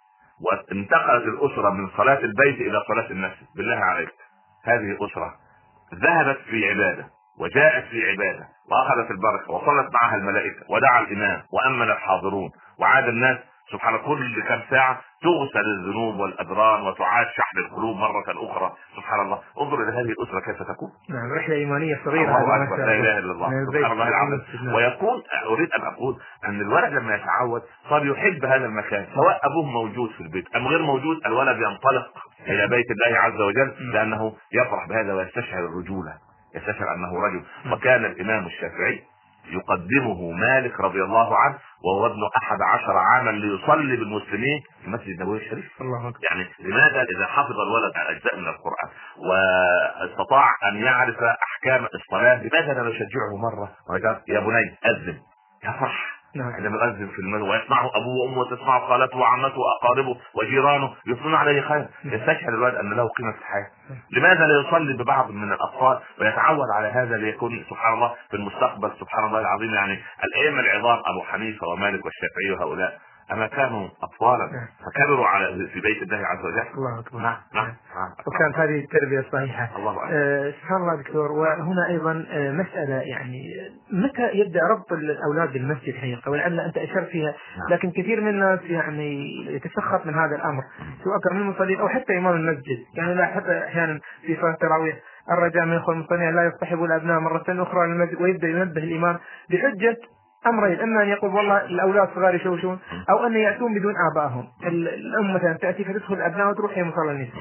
وانتقلت 0.41 1.25
الأسرة 1.25 1.71
من 1.71 1.89
صلاة 1.97 2.19
البيت 2.19 2.61
إلى 2.61 2.81
صلاة 2.89 3.11
المسجد. 3.11 3.47
بالله 3.57 3.77
عليك. 3.77 4.11
هذه 4.65 4.97
اسره 5.07 5.35
ذهبت 5.95 6.39
في 6.51 6.69
عبادة 6.71 7.07
وجاءت 7.39 7.85
في 7.85 8.11
عبادة 8.11 8.49
وأخذت 8.71 9.11
البركة 9.11 9.51
وصلت 9.53 9.95
معها 10.03 10.17
الملائكة 10.17 10.65
ودعا 10.69 11.01
الإمام 11.01 11.43
وأمن 11.53 11.91
الحاضرون 11.91 12.51
وعاد 12.79 13.09
الناس 13.09 13.39
سبحان 13.73 13.95
الله 13.95 14.07
كل 14.07 14.43
كم 14.49 14.61
ساعة 14.71 15.01
تغسل 15.23 15.67
الذنوب 15.79 16.21
والادران 16.21 16.83
وتعاد 16.83 17.27
شحن 17.37 17.59
القلوب 17.59 17.97
مرة 17.97 18.51
أخرى. 18.51 18.73
سبحان 18.97 19.21
الله. 19.21 19.39
انظر 19.61 19.83
إلى 19.83 19.93
هذه 19.93 20.13
الأسرة 20.17 20.41
كيف 20.41 20.63
تكون. 20.63 20.91
نعم 21.11 21.33
رحلة 21.39 21.55
إيمانية 21.55 22.01
صغيرة. 22.05 22.39
الله 22.39 22.77
شاء 22.77 22.87
لا 22.87 22.95
إله 23.01 23.19
إلا 23.19 23.33
الله. 23.33 23.49
سبحان 23.67 23.93
الله 23.93 24.09
إلى 24.09 24.17
العظيم. 24.17 24.41
نعم. 24.65 24.75
ويكون 24.75 25.23
أريد 25.47 25.73
أن 25.73 25.83
أقول 25.83 26.17
أن 26.49 26.61
الولد 26.61 26.93
لما 26.93 27.15
يتعود 27.15 27.63
صار 27.89 28.07
يحب 28.07 28.45
هذا 28.45 28.67
المكان 28.67 29.07
سواء 29.15 29.41
أبوه 29.45 29.65
موجود 29.65 30.11
في 30.11 30.21
البيت 30.21 30.57
أم 30.57 30.69
غير 30.69 30.83
موجود 30.83 31.17
الولد 31.27 31.57
ينطلق 31.57 32.09
إلى 32.47 32.69
بيت 32.69 32.91
الله 32.91 33.19
عز 33.19 33.41
وجل 33.41 33.75
لأنه 33.93 34.33
يفرح 34.53 34.89
بهذا 34.89 35.15
ويستشعر 35.15 35.65
الرجولة 35.65 36.15
يستشعر 36.55 36.95
أنه 36.95 37.13
رجل. 37.27 37.45
وكان 37.73 38.05
الإمام 38.05 38.47
الشافعي 38.47 39.03
يقدمه 39.53 40.31
مالك 40.33 40.81
رضي 40.81 41.03
الله 41.03 41.37
عنه 41.39 41.59
وهو 41.85 42.07
ابن 42.07 42.21
أحد 42.37 42.59
عشر 42.63 42.97
عاما 42.97 43.31
ليصلي 43.31 43.97
بالمسلمين 43.97 44.61
في 44.81 44.87
المسجد 44.87 45.09
النبوي 45.09 45.39
الشريف. 45.39 45.81
الله 45.81 46.09
أكبر. 46.09 46.19
يعني 46.31 46.49
لماذا 46.61 47.03
إذا 47.17 47.27
حفظ 47.27 47.55
الولد 47.67 47.93
أجزاء 48.09 48.37
من 48.37 48.49
القرآن 48.49 48.89
واستطاع 49.19 50.45
أن 50.69 50.77
يعرف 50.77 51.17
أحكام 51.23 51.89
الصلاة 51.95 52.35
لماذا 52.43 52.73
لا 52.75 52.83
نشجعه 52.91 53.37
مرة؟ 53.43 53.69
يا 54.29 54.41
بني 54.41 54.77
أذن 54.87 55.19
يفرح 55.65 56.20
نعم. 56.37 56.53
عندما 56.53 56.77
يؤذن 56.77 57.09
في 57.09 57.19
المسجد 57.19 57.49
ويسمعه 57.49 57.91
أبوه 57.95 58.15
وأمه 58.25 58.39
وتسمعه 58.39 58.89
خالته 58.89 59.19
وعمته 59.19 59.59
وأقاربه 59.59 60.17
وجيرانه 60.35 60.95
يثنون 61.07 61.35
عليه 61.35 61.61
خير. 61.61 61.89
يستشعر 62.05 62.49
الولد 62.49 62.75
أن 62.75 62.91
له 62.91 63.09
قيمة 63.09 63.33
في 63.33 63.39
الحياة. 63.39 63.71
لماذا 64.13 64.47
لا 64.47 64.61
يصلي 64.61 64.93
ببعض 64.93 65.31
من 65.31 65.53
الأطفال 65.53 66.01
ويتعود 66.21 66.67
على 66.77 66.89
هذا 66.89 67.17
ليكون 67.17 67.65
سبحان 67.71 67.95
الله 67.95 68.15
في 68.31 68.37
المستقبل 68.37 68.91
سبحان 69.01 69.25
الله 69.25 69.41
العظيم؟ 69.41 69.75
يعني 69.75 69.99
الائمه 70.25 70.61
العظام 70.61 70.99
أبو 71.07 71.23
حنيفة 71.23 71.67
ومالك 71.67 72.05
والشافعي 72.05 72.51
وهؤلاء. 72.51 72.99
أما 73.33 73.47
كانوا 73.47 73.89
اطفالا 74.03 74.47
نعم. 74.53 74.67
فكبروا 74.85 75.27
على 75.27 75.69
في 75.69 75.81
بيت 75.81 76.03
الله 76.03 76.27
عز 76.27 76.45
وجل. 76.45 76.79
الله 76.79 76.99
أكبر. 76.99 77.19
نعم 77.19 77.37
نعم 77.55 77.67
نعم. 77.67 78.13
وكانت 78.27 78.57
هذه 78.57 78.85
التربية 78.85 79.19
الصحيحة 79.21 79.77
الله 79.77 79.93
أكبر. 79.93 80.09
آه، 80.13 80.51
سبحان 80.51 80.83
الله 80.83 81.03
دكتور. 81.03 81.33
وهنا 81.33 81.89
أيضا 81.89 82.27
آه، 82.31 82.51
مسألة 82.51 82.95
يعني 82.95 83.43
متى 83.93 84.31
يبدأ 84.35 84.61
ربط 84.71 84.93
الأولاد 84.93 85.53
بالمسجد 85.53 85.95
حقيقة؟ 85.95 86.31
ولعل 86.31 86.61
أنت 86.61 86.79
أشرت 86.79 87.09
فيها 87.09 87.35
نعم. 87.59 87.69
لكن 87.71 87.91
كثير 87.91 88.21
من 88.21 88.29
الناس 88.29 88.61
يعني 88.63 89.31
يتسخط 89.47 90.07
من 90.07 90.15
هذا 90.15 90.37
الأمر. 90.37 90.63
سواء 91.05 91.19
كان 91.19 91.37
من 91.37 91.43
المصلين 91.43 91.81
أو 91.81 91.89
حتى 91.89 92.19
إمام 92.19 92.35
المسجد. 92.35 92.79
يعني 92.95 93.15
لا 93.15 93.27
حتى 93.27 93.65
أحيانا 93.65 94.01
في 94.27 94.37
صلاة 94.37 94.53
التراويح 94.53 94.97
الرجاء 95.31 95.65
من 95.65 95.77
إخوة 95.77 95.95
المصلين 95.95 96.35
لا 96.35 96.45
يصطحبوا 96.45 96.87
الأبناء 96.87 97.21
مرة 97.21 97.45
أخرى 97.49 97.87
للمسجد 97.87 98.23
ويبدأ 98.23 98.49
ينبه 98.49 98.83
الإمام 98.83 99.19
بحجة 99.51 99.97
أمرين 100.47 100.81
إما 100.81 101.03
أن 101.03 101.09
يقول 101.09 101.31
والله 101.35 101.65
الأولاد 101.65 102.09
صغار 102.15 102.35
يشوشون 102.35 102.79
أو 103.11 103.27
أن 103.27 103.33
يأتون 103.37 103.75
بدون 103.75 103.95
آبائهم. 104.13 104.45
ال- 104.67 104.89
الأم 104.89 105.35
مثلا 105.35 105.53
تأتي 105.53 105.85
فتدخل 105.85 106.15
الأبناء 106.15 106.49
وتروح 106.51 106.73
هي 106.79 106.85
مصلى 106.85 107.11
النساء. 107.11 107.35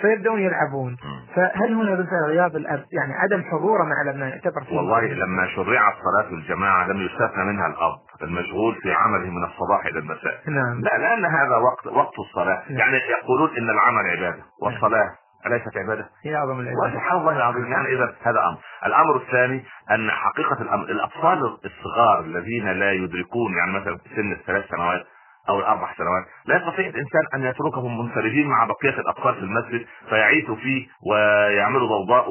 فيبدأون 0.00 0.40
يلعبون. 0.40 0.96
فهل 1.34 1.74
هنا 1.74 1.90
مثلا 1.92 2.26
غياب 2.26 2.56
الأب 2.56 2.84
يعني 2.92 3.12
عدم 3.14 3.42
حضوره 3.42 3.84
مع 3.84 4.02
الأبناء 4.02 4.28
يعتبر 4.28 4.62
والله 4.72 5.00
لما 5.06 5.46
شرعت 5.56 5.94
صلاة 5.94 6.30
الجماعة 6.32 6.86
لم 6.88 6.96
يستثنى 7.00 7.44
منها 7.44 7.66
الأب 7.66 7.98
المشغول 8.22 8.74
في 8.82 8.92
عمله 8.92 9.30
من 9.30 9.44
الصباح 9.44 9.86
إلى 9.86 9.98
المساء. 9.98 10.40
نعم. 10.48 10.80
لا 10.80 10.98
لأن 10.98 11.24
هذا 11.24 11.56
وقت 11.56 11.86
وقت 11.86 12.18
الصلاة. 12.18 12.62
نعم. 12.70 12.78
يعني 12.78 12.96
يقولون 12.96 13.50
إن 13.58 13.70
العمل 13.70 14.06
عبادة 14.10 14.42
والصلاة 14.62 15.10
أليست 15.46 15.76
عبادة؟ 15.76 16.08
هي 16.24 16.36
أعظم 16.36 16.60
العبادة 16.60 16.80
وسبحان 16.94 17.18
الله 17.18 17.36
العظيم 17.36 17.72
يعني 17.72 17.88
إذا 17.94 18.14
هذا 18.22 18.38
أمر 18.48 18.58
الأمر 18.86 19.16
الثاني 19.16 19.64
أن 19.90 20.10
حقيقة 20.10 20.62
الأمر 20.62 20.84
الاطفال 20.84 21.58
الصغار 21.64 22.20
الذين 22.20 22.68
لا 22.68 22.92
يدركون 22.92 23.56
يعني 23.56 23.72
مثلا 23.72 23.96
في 23.96 24.08
سن 24.16 24.32
الثلاث 24.32 24.68
سنوات 24.68 25.06
أو 25.48 25.58
الأربع 25.58 25.94
سنوات. 25.98 26.24
لا 26.46 26.56
يستطيع 26.56 26.86
الإنسان 26.86 27.22
أن 27.34 27.44
يتركهم 27.44 27.98
منفردين 27.98 28.46
مع 28.46 28.64
بقية 28.64 29.00
الأطفال 29.00 29.34
في 29.34 29.40
المسجد 29.40 29.86
فيعيثوا 30.08 30.56
فيه 30.56 30.86
ويعملوا 31.10 31.88
ضوضاء 31.88 32.26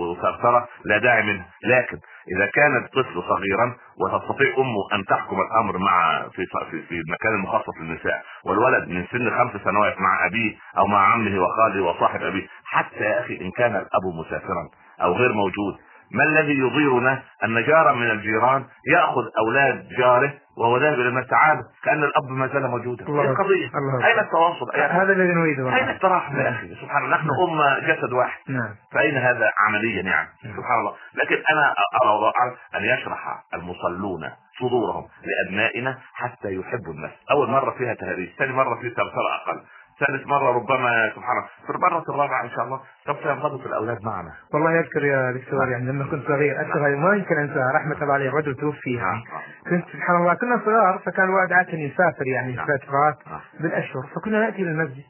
وثرثرة 0.00 0.68
لا 0.84 0.98
داعي 0.98 1.22
منها 1.22 1.46
لكن 1.64 1.98
إذا 2.36 2.46
كان 2.46 2.76
الطفل 2.84 3.22
صغيرا 3.28 3.76
وتستطيع 4.00 4.54
امه 4.58 4.98
أن 4.98 5.04
تحكم 5.04 5.36
الأمر 5.40 5.78
مع 5.78 6.22
في, 6.32 6.46
في 6.88 6.94
المكان 6.94 7.34
المخصص 7.34 7.74
للنساء 7.80 8.22
والولد 8.44 8.88
من 8.88 9.06
سن 9.12 9.30
خمس 9.38 9.62
سنوات 9.64 10.00
مع 10.00 10.26
أبيه 10.26 10.56
أو 10.78 10.86
مع 10.86 11.12
عمه 11.12 11.42
وخاله 11.42 11.82
وصاحب 11.84 12.22
أبيه 12.22 12.46
حتى 12.64 13.04
يا 13.04 13.20
أخي 13.20 13.40
إن 13.40 13.50
كان 13.50 13.70
الأب 13.76 14.04
مسافرا 14.26 14.68
أو 15.02 15.12
غير 15.12 15.32
موجود 15.32 15.76
ما 16.14 16.24
الذي 16.24 16.58
يضيرنا؟ 16.58 17.22
أن 17.44 17.64
جارا 17.64 17.92
من 17.92 18.10
الجيران 18.10 18.64
يأخذ 18.92 19.22
أولاد 19.38 19.88
جاره 19.98 20.32
وهو 20.58 20.78
ذاهب 20.78 20.94
إلى 20.94 21.08
المسجد 21.08 21.30
تعال 21.30 21.58
كأن 21.84 22.04
الأب 22.04 22.30
ما 22.30 22.46
زال 22.46 22.70
موجودا. 22.70 23.06
الله 23.06 23.30
القضية. 23.30 23.70
أين 24.06 24.18
التواصل؟ 24.18 24.76
هذا 24.76 25.12
الذي 25.12 25.32
نريده 25.34 25.76
أين. 25.76 25.88
التراحم 25.88 26.40
يا 26.40 26.50
أخي؟ 26.50 26.74
سبحان 26.74 27.04
الله. 27.04 27.16
نحن 27.16 27.28
امه 27.48 27.78
جسد 27.78 28.12
واحد. 28.12 28.40
نعم. 28.48 28.74
فأين 28.92 29.16
هذا 29.16 29.50
عمليا 29.58 30.02
يعني؟ 30.02 30.28
سبحان 30.42 30.78
الله. 30.80 30.94
لكن 31.14 31.42
أنا 31.52 31.74
أرى 32.02 32.10
وأعرف 32.10 32.58
أن 32.76 32.84
يشرح 32.84 33.44
المصلون 33.54 34.30
صدورهم 34.60 35.08
لأبنائنا 35.24 35.98
حتى 36.14 36.54
يحبوا 36.54 36.92
الناس 36.92 37.10
أول 37.30 37.50
مرة 37.50 37.70
فيها 37.70 37.94
تهريج 37.94 38.28
ثاني 38.38 38.52
مرة 38.52 38.80
فيها 38.80 38.90
ثرثرة 38.90 39.34
أقل. 39.42 39.60
ثالث 40.06 40.26
مرة 40.26 40.52
ربما 40.52 41.12
سبحان 41.16 41.36
الله. 41.36 41.48
في 41.66 41.72
المره 41.72 42.04
الرابعة 42.08 42.44
إن 42.44 42.50
شاء 42.50 42.64
الله. 42.64 42.80
سوف 43.06 43.24
ينضبط 43.24 43.66
الأولاد 43.66 43.98
معنا. 44.04 44.32
والله 44.54 44.80
اذكر 44.80 45.04
يا 45.04 45.32
دكتور 45.32 45.68
يعني 45.68 45.84
لما 45.84 46.04
كنت 46.04 46.26
صغير 46.26 46.60
هذه 46.60 46.96
ما 46.96 47.14
يمكن 47.14 47.36
انساها 47.38 47.72
رحمة 47.74 48.02
الله 48.02 48.14
عليه 48.14 48.30
رجل 48.30 48.54
توفي 48.54 48.94
يعني. 48.94 49.24
نعم. 49.32 49.42
كنت 49.70 49.88
سبحان 49.92 50.16
الله 50.16 50.34
كنا 50.34 50.60
صغار 50.64 50.98
فكان 51.06 51.24
الوالد 51.24 51.52
عادة 51.52 51.78
يسافر 51.78 52.26
يعني 52.26 52.52
نعم. 52.52 52.66
فترات 52.66 53.28
نعم. 53.30 53.40
بالأشهر. 53.60 54.02
فكنا 54.16 54.40
نأتي 54.40 54.62
للمسجد 54.62 55.04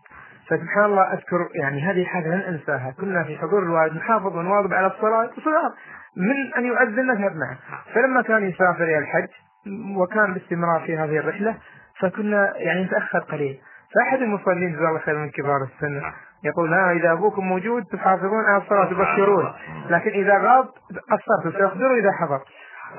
فسبحان 0.48 0.84
الله 0.84 1.12
أذكر 1.12 1.48
يعني 1.54 1.82
هذه 1.82 2.04
حاجة 2.04 2.28
لن 2.28 2.40
أنساها. 2.40 2.94
كنا 3.00 3.24
في 3.24 3.38
حضور 3.38 3.62
الوالد 3.62 3.96
نحافظ 3.96 4.36
ونواظب 4.36 4.74
على 4.74 4.86
الصلاة. 4.86 5.30
صغار. 5.44 5.72
من 6.16 6.54
أن 6.56 6.64
يؤذن 6.64 7.06
نذهب 7.06 7.36
معه 7.36 7.58
فلما 7.94 8.22
كان 8.22 8.48
يسافر 8.48 8.84
إلى 8.84 8.98
الحج 8.98 9.28
وكان 9.96 10.34
باستمرار 10.34 10.80
في 10.86 10.96
هذه 10.96 11.18
الرحلة 11.18 11.56
فكنا 12.00 12.52
يعني 12.56 12.84
نتأخر 12.84 13.18
قليل. 13.18 13.60
فأحد 13.94 14.22
المصلين 14.22 14.72
جزاه 14.72 14.88
الله 14.88 14.98
خير 14.98 15.16
من 15.18 15.30
كبار 15.30 15.62
السن. 15.62 16.02
يقول 16.44 16.74
ها 16.74 16.92
إذا 16.92 17.12
أبوكم 17.12 17.44
موجود 17.44 17.84
تحافظون 17.92 18.44
على 18.48 18.62
الصلاة 18.62 18.84
تبشرون. 18.84 19.52
لكن 19.90 20.10
إذا 20.10 20.38
غاب 20.38 20.64
قصرتوا 21.10 21.60
سيخبروا 21.60 21.96
إذا 21.98 22.12
حضر. 22.12 22.40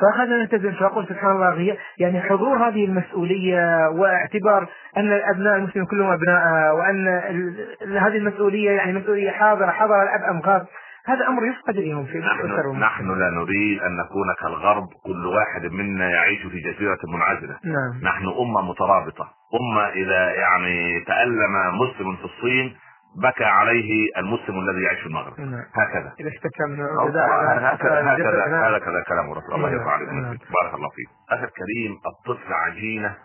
فأخذنا 0.01 0.37
نلتزم. 0.37 0.71
فأقول 0.71 1.07
سبحان 1.07 1.31
الله 1.31 1.49
غي- 1.49 1.77
يعني 1.97 2.21
حضور 2.21 2.57
هذه 2.57 2.85
المسؤولية 2.85 3.89
واعتبار 3.89 4.67
أن 4.97 5.11
الأبناء 5.13 5.55
المسلمين 5.55 5.87
كلهم 5.87 6.11
أبناء 6.11 6.75
وأن 6.75 7.07
ال- 7.07 7.97
هذه 7.97 8.17
المسؤولية 8.17 8.71
يعني 8.71 8.93
مسؤولية 8.93 9.31
حاضرة 9.31 9.71
حضر 9.71 10.03
الأب 10.03 10.21
أم 10.23 10.39
غاب. 10.39 10.65
هذا 11.09 11.27
أمر 11.27 11.45
يفقد 11.45 11.75
اليوم 11.77 12.05
في 12.05 12.17
نحن. 12.17 12.79
نحن 12.79 13.19
لا 13.19 13.29
نريد 13.29 13.81
أن 13.81 13.97
نكون 13.97 14.27
كالغرب 14.41 14.87
كل 15.05 15.25
واحد 15.25 15.65
منا 15.65 16.09
يعيش 16.09 16.41
في 16.41 16.59
جزيرة 16.59 16.99
منعزلة. 17.07 17.59
نعم. 17.63 18.01
نحن 18.03 18.25
أمة 18.27 18.61
مترابطة. 18.61 19.29
أمة 19.61 19.87
إذا 19.89 20.31
يعني 20.31 21.03
تألم 21.07 21.53
مسلم 21.81 22.15
في 22.15 22.25
الصين 22.25 22.75
بكى 23.23 23.43
عليه 23.43 24.09
المسلم 24.17 24.59
الذي 24.59 24.83
يعيش 24.83 24.99
في 24.99 25.07
المغرب. 25.07 25.39
نعم. 25.39 25.65
هكذا. 25.73 26.13
إذا 26.19 26.29
اشتكى 26.29 26.63
من 26.67 26.81
هكذا 26.81 27.25
هكذا 27.73 28.77
هكذا 28.77 29.03
كلام 29.07 29.31
رسول 29.31 29.55
الله 29.55 29.69
نعم. 29.69 29.79
يرضى 29.79 29.89
عليه. 29.89 30.05
نعم. 30.05 30.37
بارك 30.61 30.73
الله 30.73 30.89
فيك. 30.89 31.09
أخي 31.29 31.43
الكريم 31.43 31.91
الطفل 32.11 32.53
عجينة. 32.53 33.15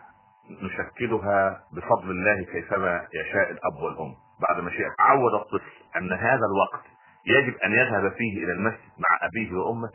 نشكلها 0.62 1.60
بفضل 1.72 2.10
الله 2.10 2.44
كيفما 2.52 3.06
يشاء 3.14 3.50
الأب 3.50 3.76
والأم. 3.82 4.14
بعد 4.48 4.64
ما 4.64 4.70
شاء 4.70 4.88
عود 4.98 5.34
الطفل 5.34 5.72
أن 5.96 6.12
هذا 6.12 6.46
الوقت 6.52 6.84
يجب 7.26 7.54
أن 7.64 7.72
يذهب 7.72 8.12
فيه 8.12 8.44
إلى 8.44 8.52
المسجد 8.52 8.92
مع 8.98 9.18
أبيه 9.22 9.56
وأمه 9.56 9.90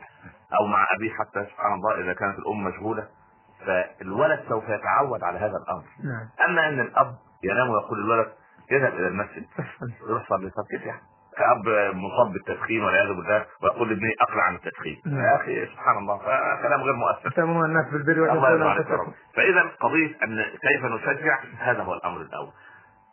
أو 0.60 0.66
مع 0.66 0.86
أبيه 0.96 1.10
حتى 1.10 1.50
سبحان 1.50 1.72
الله 1.72 2.00
إذا 2.00 2.12
كانت 2.12 2.38
الأم 2.38 2.64
مشغولة. 2.64 3.08
فالولد 3.66 4.40
سوف 4.48 4.64
يتعود 4.64 5.22
على 5.22 5.38
هذا 5.38 5.56
الأمر. 5.56 5.84
نعم. 6.04 6.28
أما 6.48 6.68
أن 6.68 6.80
الأب 6.80 7.14
ينام 7.44 7.70
ويقول 7.70 8.04
للولد 8.04 8.32
اذهب 8.72 8.94
إلى 8.94 9.08
المسجد. 9.08 9.44
يروح 10.08 10.28
صلي 10.28 10.50
كيف 10.70 10.86
يعني؟ 10.86 11.00
كأب 11.36 11.94
مصاب 11.94 12.32
بالتدخين 12.32 12.82
والعياذ 12.82 13.08
بالله 13.08 13.46
ويقول 13.62 13.88
لابني 13.88 14.14
اقلع 14.20 14.42
عن 14.42 14.54
التدخين. 14.54 15.02
نعم. 15.06 15.24
يا 15.24 15.36
أخي 15.36 15.66
سبحان 15.66 15.98
الله 15.98 16.18
فكلام 16.18 16.80
غير 16.80 16.94
مؤثر. 16.94 17.30
تأمرون 17.30 17.64
الناس 17.64 17.92
بالبر 17.92 18.28
فإذا 19.34 19.62
قضية 19.80 20.16
أن 20.24 20.42
كيف 20.42 20.84
نشجع 20.84 21.38
هذا 21.58 21.82
هو 21.82 21.94
الأمر 21.94 22.20
الأول. 22.20 22.52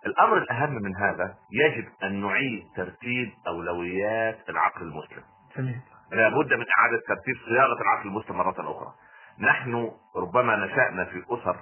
الأمر 0.07 0.37
الأهم 0.37 0.73
من 0.73 0.95
هذا 0.95 1.35
يجب 1.51 1.85
أن 2.03 2.21
نعيد 2.21 2.63
ترتيب 2.75 3.29
أولويات 3.47 4.49
العقل 4.49 4.81
المسلم. 4.81 5.23
جميل 5.57 5.79
لابد 6.11 6.53
من 6.53 6.65
إعادة 6.77 7.01
ترتيب 7.07 7.35
صياغة 7.47 7.81
العقل 7.81 8.07
المسلم 8.07 8.37
مرة 8.37 8.55
أخرى. 8.71 8.93
نحن 9.39 9.91
ربما 10.15 10.55
نشأنا 10.65 11.05
في 11.05 11.23
أسر 11.29 11.55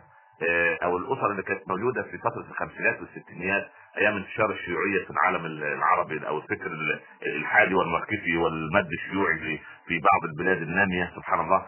آه، 0.50 0.78
أو 0.84 0.98
الأسر 0.98 1.32
اللي 1.32 1.44
كانت 1.44 1.62
موجودة 1.68 2.04
في 2.04 2.18
فترة 2.18 2.46
الخمسينات 2.52 3.00
والستينات 3.00 3.64
أيام 3.98 4.16
انتشار 4.18 4.52
الشيوعية 4.52 5.06
في 5.06 5.10
العالم 5.12 5.46
العربي 5.46 6.28
أو 6.28 6.38
الفكر 6.38 6.72
الحادي 7.38 7.74
والماركسي 7.74 8.38
والمد 8.38 8.88
الشيوعي 9.00 9.60
في 9.88 10.00
بعض 10.00 10.24
البلاد 10.24 10.62
النامية 10.62 11.12
سبحان 11.16 11.40
الله 11.40 11.66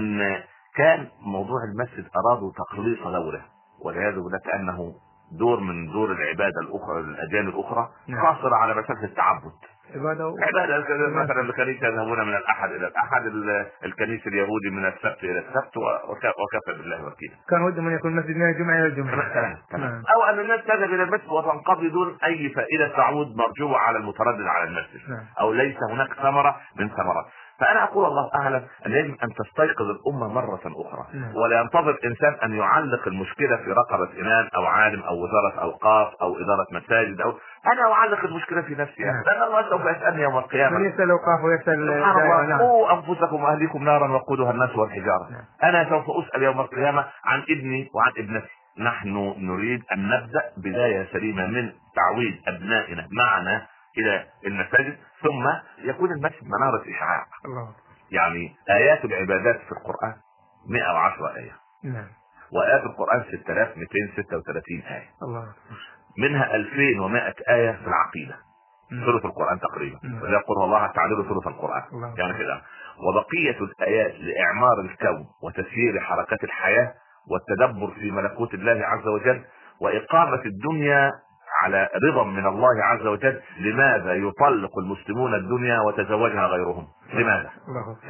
أن 0.00 0.42
كان 0.76 1.08
موضوع 1.20 1.58
المسجد 1.72 2.08
أرادوا 2.16 2.52
تقليص 2.52 2.98
دوله 3.02 3.42
والعياذ 3.84 4.14
بالله 4.14 4.38
كأنه 4.44 4.94
دور 5.38 5.60
من 5.60 5.86
دور 5.92 6.12
العبادة 6.12 6.60
الأخرى 6.62 7.00
الاديان 7.00 7.48
الأخرى 7.48 7.88
نعم. 8.08 8.26
قاصر 8.26 8.54
على 8.54 8.74
مسألة 8.74 9.04
التعبد 9.04 9.52
عبادة 9.94 10.28
و- 10.28 10.36
عبادة 10.40 10.84
مثلا 11.08 11.40
الكنيسة 11.40 11.86
يذهبون 11.86 12.18
من 12.28 12.36
الأحد 12.36 12.70
إلى 12.70 12.86
الأحد 12.86 13.26
ال- 13.26 13.66
الكنيسة 13.84 14.26
اليهودي 14.28 14.70
من 14.70 14.86
السبت 14.86 15.24
إلى 15.24 15.38
السبت 15.38 15.76
وك- 15.76 16.34
وكفى 16.40 16.78
بالله 16.78 17.06
وكيلا 17.06 17.34
كان 17.50 17.62
ودهم 17.62 17.86
ان 17.88 17.94
يكون 17.94 18.16
مسجد 18.16 18.36
من 18.36 18.50
الجمعة 18.50 18.74
إلى 18.76 18.86
الجمعة 18.86 19.14
مثلا 19.16 19.56
تمام. 19.70 19.90
نعم. 19.90 20.02
أو 20.14 20.22
أن 20.34 20.40
الناس 20.40 20.60
تذهب 20.64 20.90
إلى 20.94 21.02
المسجد 21.02 21.28
وتنقضي 21.28 21.88
دون 21.88 22.16
أي 22.24 22.48
فائدة 22.48 22.96
تعود 22.96 23.36
مرجوة 23.36 23.78
على 23.78 23.98
المتردد 23.98 24.46
على 24.46 24.64
المسجد 24.70 25.10
نعم. 25.10 25.24
أو 25.40 25.52
ليس 25.52 25.76
هناك 25.90 26.12
ثمرة 26.14 26.56
من 26.76 26.88
ثمرات 26.88 27.26
فأنا 27.60 27.84
أقول 27.84 28.04
الله 28.06 28.30
أعلم 28.34 28.62
أن 28.86 28.92
يجب 28.92 29.16
أن 29.24 29.28
تستيقظ 29.34 29.86
الأمة 29.90 30.28
مرة 30.28 30.60
أخرى 30.66 31.04
نعم. 31.14 31.36
ولا 31.36 31.60
ينتظر 31.60 31.98
إنسان 32.04 32.34
أن 32.44 32.52
يعلق 32.54 33.08
المشكلة 33.08 33.56
في 33.56 33.72
رقبة 33.72 34.20
إمام 34.20 34.48
أو 34.56 34.64
عالم 34.64 35.02
أو 35.02 35.24
وزارة 35.24 35.62
أوقاف 35.62 36.14
أو 36.22 36.36
إدارة 36.36 36.66
مساجد 36.72 37.20
أو 37.20 37.30
أنا 37.66 37.92
أعلق 37.92 38.24
المشكلة 38.24 38.62
في 38.62 38.74
نفسي 38.74 39.02
نعم. 39.04 39.22
لأن 39.26 39.42
الله 39.42 39.70
سوف 39.70 39.80
يسألني 39.96 40.22
يوم 40.22 40.38
القيامة 40.38 40.78
من 40.78 40.86
ويسأل 41.44 41.88
سبحان 41.88 42.14
دائرة، 42.16 42.22
الله 42.22 42.46
نعم. 42.46 42.58
قوا 42.58 42.92
أنفسكم 42.92 43.42
وأهليكم 43.42 43.84
نارا 43.84 44.08
وقودها 44.12 44.50
الناس 44.50 44.76
والحجارة 44.76 45.28
نعم. 45.30 45.44
أنا 45.62 45.88
سوف 45.88 46.04
أسأل 46.10 46.42
يوم 46.42 46.60
القيامة 46.60 47.04
عن 47.24 47.42
ابني 47.50 47.90
وعن 47.94 48.12
ابنتي 48.18 48.60
نحن 48.78 49.34
نريد 49.38 49.82
أن 49.92 50.08
نبدأ 50.08 50.42
بداية 50.56 51.08
سليمة 51.12 51.46
من 51.46 51.72
تعويد 51.96 52.40
أبنائنا 52.48 53.08
معنا 53.12 53.66
إلى 53.98 54.26
المساجد 54.46 54.96
ثم 55.22 55.46
يكون 55.88 56.12
المسجد 56.12 56.44
منارة 56.44 56.82
إشعاع 56.96 57.26
الله. 57.44 57.74
يعني 58.10 58.56
آيات 58.70 59.04
العبادات 59.04 59.60
في 59.60 59.72
القرآن 59.72 60.14
110 60.68 61.36
آية 61.36 61.52
نعم 61.84 62.08
وآيات 62.52 62.82
القرآن 62.82 63.24
6236 63.30 64.82
آية 64.82 65.08
الله. 65.22 65.52
منها 66.18 66.54
2100 66.56 67.34
آية 67.48 67.72
في 67.72 67.86
العقيدة 67.86 68.36
نعم. 68.92 69.04
ثلث 69.04 69.24
القرآن 69.24 69.60
تقريبا 69.60 69.98
نعم. 70.02 70.20
قل 70.20 70.64
الله 70.64 70.86
تعديل 70.86 71.16
ثلث 71.28 71.46
القرآن 71.46 71.82
الله. 71.92 72.14
يعني 72.18 72.38
كده 72.38 72.62
وبقية 73.08 73.64
الآيات 73.64 74.14
لإعمار 74.14 74.80
الكون 74.80 75.26
وتسيير 75.42 76.00
حركات 76.00 76.44
الحياة 76.44 76.94
والتدبر 77.30 77.90
في 77.94 78.10
ملكوت 78.10 78.54
الله 78.54 78.86
عز 78.86 79.06
وجل 79.06 79.44
وإقامة 79.80 80.42
الدنيا 80.44 81.12
على 81.62 81.88
رضا 82.08 82.24
من 82.24 82.46
الله 82.46 82.84
عز 82.84 83.06
وجل 83.06 83.40
لماذا 83.60 84.14
يطلق 84.14 84.78
المسلمون 84.78 85.34
الدنيا 85.34 85.80
وتزوجها 85.80 86.46
غيرهم 86.46 86.86
لماذا. 87.12 87.50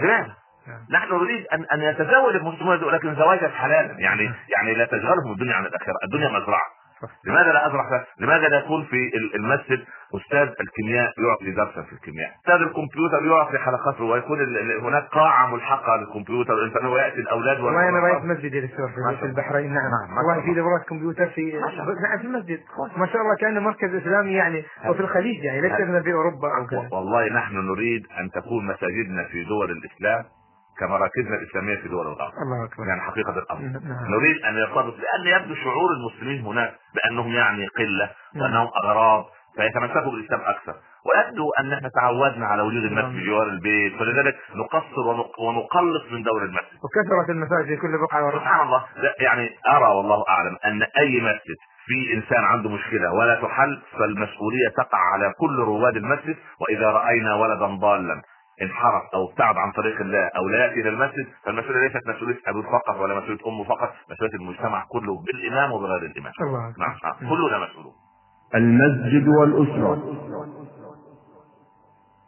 لماذا 0.01 0.35
نعم. 0.69 0.87
نحن 0.91 1.15
نريد 1.15 1.47
ان 1.53 1.65
أن 1.73 1.83
يتزوج 1.83 2.35
المسلمون 2.35 2.77
لكن 2.77 3.15
زواجا 3.15 3.49
حلالا 3.49 4.01
يعني 4.01 4.31
يعني 4.57 4.75
لا 4.75 4.85
تشغلهم 4.85 5.33
الدنيا 5.33 5.55
عن 5.55 5.67
الآخرة، 5.67 5.95
الدنيا 6.05 6.29
مزرعة. 6.29 6.80
لماذا 7.27 7.53
لا 7.53 7.67
ازرع 7.67 7.91
ده؟ 7.91 8.05
لماذا 8.21 8.49
لا 8.49 8.59
يكون 8.59 8.85
في 8.85 8.97
ال- 8.97 9.35
المسجد 9.35 9.85
أستاذ 10.15 10.49
الكيمياء 10.61 11.13
يعطي 11.19 11.51
درسا 11.51 11.83
في 11.83 11.93
الكيمياء، 11.93 12.31
أستاذ 12.41 12.55
الكمبيوتر 12.55 13.21
يعطي 13.27 13.59
حلقاته 13.59 14.05
ويكون 14.05 14.39
هناك 14.83 15.03
قاعة 15.09 15.55
ملحقة 15.55 15.97
للكمبيوتر 15.97 16.53
والانسان 16.55 16.87
وياتي 16.87 17.17
الأولاد 17.21 17.61
والله 17.61 17.89
أنا. 17.89 17.99
رأيت 17.99 18.25
مسجد 18.25 18.55
يا 18.55 18.61
دكتور 18.61 18.89
في. 19.21 19.25
البحرين 19.27 19.73
نعم 19.75 19.91
نعم، 19.91 20.17
والله 20.19 20.41
في. 20.43 20.55
دورات 20.55 20.83
كمبيوتر 20.89 21.27
في. 21.27 21.53
نعم 21.53 22.19
في 22.19 22.25
المسجد 22.25 22.61
ما 22.97 23.07
شاء 23.07 23.23
الله 23.23 23.35
كأنه 23.41 23.61
مركز 23.61 23.95
إسلامي 23.95 24.33
يعني 24.33 24.65
وفي 24.89 25.01
الخليج 25.01 25.45
يعني 25.45 25.61
ليس 25.61 25.73
في 26.03 26.13
أوروبا 26.13 26.49
أو 26.59 26.67
كذا 26.67 26.89
والله 26.93 27.29
نحن 27.33 27.57
نريد 27.57 28.07
أن 28.21 28.31
تكون 28.31 28.67
مساجدنا 28.67 29.25
في 29.25 29.45
دول 29.45 29.71
الإسلام 29.71 30.25
كمراكزنا 30.81 31.37
الإسلامية 31.37 31.77
في 31.77 31.88
دول 31.88 32.07
الغرب. 32.07 32.33
الله 32.43 32.64
أكبر 32.64 32.85
يعني 32.88 33.01
حقيقة 33.01 33.38
الأمر 33.38 33.61
نعم. 33.62 34.11
نريد 34.14 34.45
أن 34.45 34.55
يرتبط 34.57 34.95
لأن 34.99 35.40
يبدو 35.43 35.55
شعور 35.55 35.90
المسلمين 35.93 36.45
هناك 36.45 36.75
بأنهم 36.95 37.33
يعني 37.33 37.66
قلة 37.66 38.11
نعم. 38.35 38.43
وأنهم 38.45 38.69
أغراب 38.85 39.25
فيتمسكوا 39.57 40.11
بالإسلام 40.12 40.40
أكثر 40.40 40.75
ويبدو 41.07 41.51
أن 41.61 41.73
إحنا 41.73 41.88
تعودنا 42.01 42.47
على 42.47 42.62
وجود 42.62 42.85
المسجد 42.85 43.05
نعم. 43.14 43.16
بجوار 43.21 43.47
البيت 43.49 43.93
فلذلك 43.99 44.37
نقصر 44.55 45.01
ونق- 45.09 45.40
ونقلص 45.40 46.12
من 46.12 46.23
دور 46.23 46.43
المسجد 46.45 46.79
وكثرة 46.85 47.33
المساجد 47.33 47.66
في 47.66 47.77
كل 47.77 47.99
بقعة 48.07 48.25
والرقعة 48.25 48.45
سبحان 48.45 48.66
الله 48.66 48.85
لا 48.97 49.14
يعني 49.21 49.51
أرى 49.69 49.95
والله 49.97 50.25
أعلم 50.29 50.57
أن 50.64 50.83
أي 50.83 51.21
مسجد 51.21 51.57
في 51.87 52.14
إنسان 52.14 52.45
عنده 52.45 52.71
مشكلة 52.71 53.12
ولا 53.12 53.35
تحل 53.43 53.83
فالمسؤولية 53.99 54.69
تقع 54.77 54.99
على 55.12 55.33
كل 55.40 55.59
رواد 55.59 55.97
المسجد 55.97 56.37
وإذا 56.61 56.87
رأينا 56.87 57.35
ولدا 57.35 57.66
ضالا 57.66 58.23
انحرف 58.62 59.03
أو 59.14 59.31
ابتعد 59.31 59.57
عن 59.57 59.73
طريق 59.73 60.01
الله 60.01 60.31
أو 60.37 60.49
لا 60.49 60.64
ياتي 60.64 60.81
إلى 60.81 60.88
المسجد 60.88 61.27
فالمسؤولية 61.44 61.81
ليست 61.88 62.09
مسؤولية 62.09 62.38
ابوه 62.46 62.62
فقط 62.62 62.96
ولا 63.01 63.14
مسؤولية 63.14 63.40
امه 63.46 63.64
فقط 63.64 63.92
مسؤولية 64.11 64.35
المجتمع 64.35 64.85
كله 64.88 65.23
بالإمام 65.23 65.73
وبغير 65.73 66.03
الإمام 66.11 66.33
الله. 66.40 66.75
نعم 66.79 66.96
نعم. 67.05 67.31
كلنا 67.31 67.59
مسؤولون 67.59 67.92
المسجد 68.55 69.29
والأسرة 69.29 70.03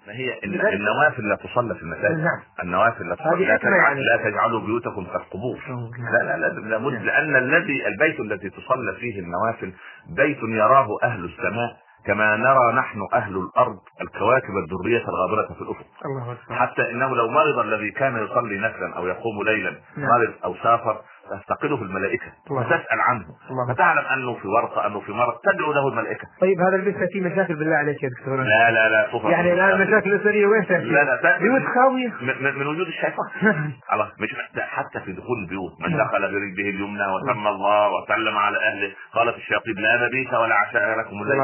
هي 0.09 0.39
الن- 0.45 0.67
النوافل 0.67 1.29
لا 1.29 1.37
تصلى 1.37 1.75
في 1.75 1.83
المساجد 1.83 2.19
نعم. 2.19 2.41
النوافل 2.63 3.09
لا 3.09 3.15
تصلى 3.15 3.45
لا, 3.47 3.57
تجعل 3.57 3.73
يعني. 3.73 4.01
لا 4.01 4.31
تجعلوا 4.31 4.61
بيوتكم 4.61 5.05
كالقبور 5.05 5.59
لا 5.99 6.25
لا 6.25 6.37
لازم 6.37 6.69
لابد 6.69 6.93
نعم. 6.93 7.03
لأن 7.05 7.37
الذي 7.37 7.87
البيت 7.87 8.21
الذي 8.21 8.51
تصلى 8.51 8.95
فيه 9.01 9.21
النوافل 9.21 9.73
بيت 10.17 10.39
يراه 10.43 10.89
أهل 11.03 11.25
السماء 11.25 11.77
كما 12.07 12.37
نرى 12.37 12.73
نحن 12.73 12.99
أهل 13.13 13.37
الأرض 13.37 13.79
الكواكب 14.01 14.57
الدريه 14.57 15.05
الغابرة 15.09 15.47
في 15.47 15.63
أكبر 15.63 16.37
حتى 16.51 16.91
إنه 16.91 17.17
لو 17.17 17.29
مرض 17.29 17.59
الذي 17.59 17.91
كان 17.91 18.25
يصلي 18.25 18.59
نفلا 18.59 18.97
أو 18.97 19.07
يقوم 19.07 19.43
ليلا 19.43 19.71
نعم. 19.97 20.09
مرض 20.09 20.33
أو 20.45 20.55
سافر 20.55 21.01
تفتقده 21.31 21.83
الملائكة 21.83 22.27
الله. 22.51 22.61
وتسال 22.61 23.01
عنه 23.01 23.25
الله. 23.51 23.75
فتعلم 23.75 24.05
أنه 24.07 24.35
في 24.35 24.49
ورطه 24.49 24.87
أنه 24.87 25.01
في 25.01 25.13
مرض 25.13 25.35
تدعو 25.45 25.73
له 25.73 25.89
الملائكة 25.89 26.27
طيب 26.41 26.61
هذا 26.61 26.77
البيت 26.77 26.97
فيه 27.13 27.21
مشاكل 27.21 27.55
بالله 27.57 27.77
عليك 27.77 28.03
يا 28.03 28.09
دكتور 28.09 28.37
لا 28.43 28.71
لا 28.71 28.89
لا 28.89 29.07
تفرق 29.07 29.31
يعني 29.31 29.53
الآن 29.53 29.71
المشاكل 29.83 30.13
الأسرية 30.13 30.47
وين 30.47 30.67
تاتي؟ 30.67 30.85
لا 30.85 31.05
لا 31.05 31.17
تأتي 31.23 31.43
بيوت 31.43 31.63
خاوية 31.75 32.13
من, 32.21 32.59
من- 32.59 32.67
وجود 32.67 32.87
الشيطان 32.87 33.29
خلاص 33.91 34.09
مش 34.21 34.31
حتى 34.61 35.01
في 35.01 35.13
دخول 35.13 35.39
البيوت 35.45 35.73
من 35.81 35.97
نعم. 35.97 36.07
دخل 36.09 36.21
برجله 36.21 36.71
اليمنى 36.71 37.07
وسمى 37.07 37.49
الله 37.49 37.91
وسلم 38.03 38.37
على 38.39 38.59
أهله 38.59 38.93
قالت 39.15 39.37
الشياطين 39.37 39.75
لا 39.77 40.07
مبيت 40.07 40.35
ولا 40.35 40.55
عشاء 40.55 40.99
لكم 40.99 41.23
الليل 41.23 41.41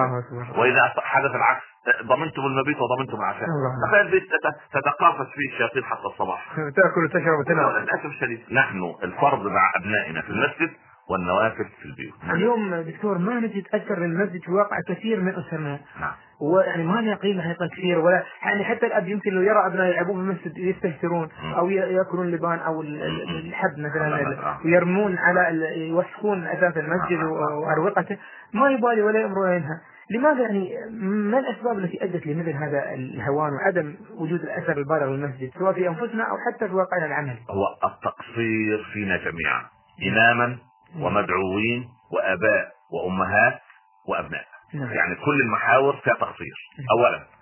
وإذا 0.59 0.93
حدث 0.99 1.31
العكس 1.35 1.63
ضمنتم 2.07 2.43
المبيت 2.43 2.77
وضمنتم 2.81 3.17
العشاء. 3.19 3.47
تخيل 3.89 4.11
بيت 4.11 4.23
تت- 4.23 4.79
تتقافز 4.81 5.27
فيه 5.27 5.53
الشياطين 5.53 5.85
حتى 5.85 6.07
الصباح. 6.07 6.53
تأكل 6.57 7.05
وتشرب 7.05 7.39
وتنام. 7.41 7.71
للأسف 7.71 8.07
الشديد. 8.07 8.41
نحن 8.53 8.95
الفرض 9.03 9.47
مع 9.47 9.73
أبنائنا 9.77 10.21
في 10.23 10.31
المسجد 10.31 10.71
والنوافل 11.11 11.65
في 11.65 11.85
البيوت. 11.85 12.15
اليوم 12.31 12.75
دكتور 12.75 13.19
ما 13.19 13.41
نجد 13.41 13.65
اثر 13.75 13.99
للمسجد 13.99 14.41
في 14.43 14.51
واقع 14.53 14.77
كثير 14.89 15.21
من 15.21 15.35
اسرنا 15.35 15.81
نعم. 16.01 16.13
ويعني 16.41 16.83
ما 16.85 17.01
لها 17.01 17.15
قيمه 17.15 17.43
حقيقه 17.43 17.67
كثير 17.77 17.99
ولا 17.99 18.23
يعني 18.43 18.65
حتى 18.65 18.87
الأب 18.87 19.09
يمكن 19.09 19.31
لو 19.31 19.41
يرى 19.43 19.67
ابنائه 19.67 19.89
يلعبون 19.91 20.15
في 20.17 20.21
المسجد 20.47 20.59
يستهترون. 20.59 21.29
أو 21.57 21.71
يأكلون 21.71 22.31
لبان 22.31 22.59
أو. 22.59 22.83
الحب 22.83 23.79
مثلا. 23.79 24.09
نعم. 24.09 24.33
ال- 24.33 24.57
ويرمون 24.65 25.19
على 25.19 25.51
يوسخون 25.89 26.47
أثاث 26.47 26.77
المسجد 26.77 27.13
نعم. 27.19 27.27
و- 27.33 27.61
وأروقته. 27.67 28.17
ما 28.55 28.71
يبالي 28.71 29.03
ولا 29.03 29.27
ولا 29.27 29.55
ينهى 29.57 29.77
لماذا 30.11 30.43
يعني 30.43 30.75
ما 31.01 31.39
الأسباب 31.39 31.79
التي 31.79 32.05
أدت 32.05 32.27
لمثل 32.27 32.53
هذا 32.53 32.95
الهوان 32.95 33.53
وعدم 33.53 33.97
وجود 34.11 34.41
الأثر 34.41 34.79
البالغ 34.79 35.07
للمسجد 35.07 35.51
سواء 35.59 35.73
في 35.73 35.89
أنفسنا 35.89 36.25
أو 36.25 36.37
حتى 36.47 36.69
في 36.69 36.75
واقعنا 36.75 37.07
العملي؟ 37.07 37.39
هو 37.51 37.89
التقصير 37.89 38.85
فينا 38.93 39.17
جميعا 39.17 39.63
إماما 40.09 40.59
ومدعوين 40.97 41.89
وآباء 42.13 42.73
وأمهات 42.93 43.61
وأبناء 44.09 44.45
نعم. 44.75 44.93
يعني 44.93 45.15
كل 45.15 45.41
المحاور 45.41 45.97
فيها 45.97 46.15
تقصير 46.15 46.55
أولا 46.91 47.38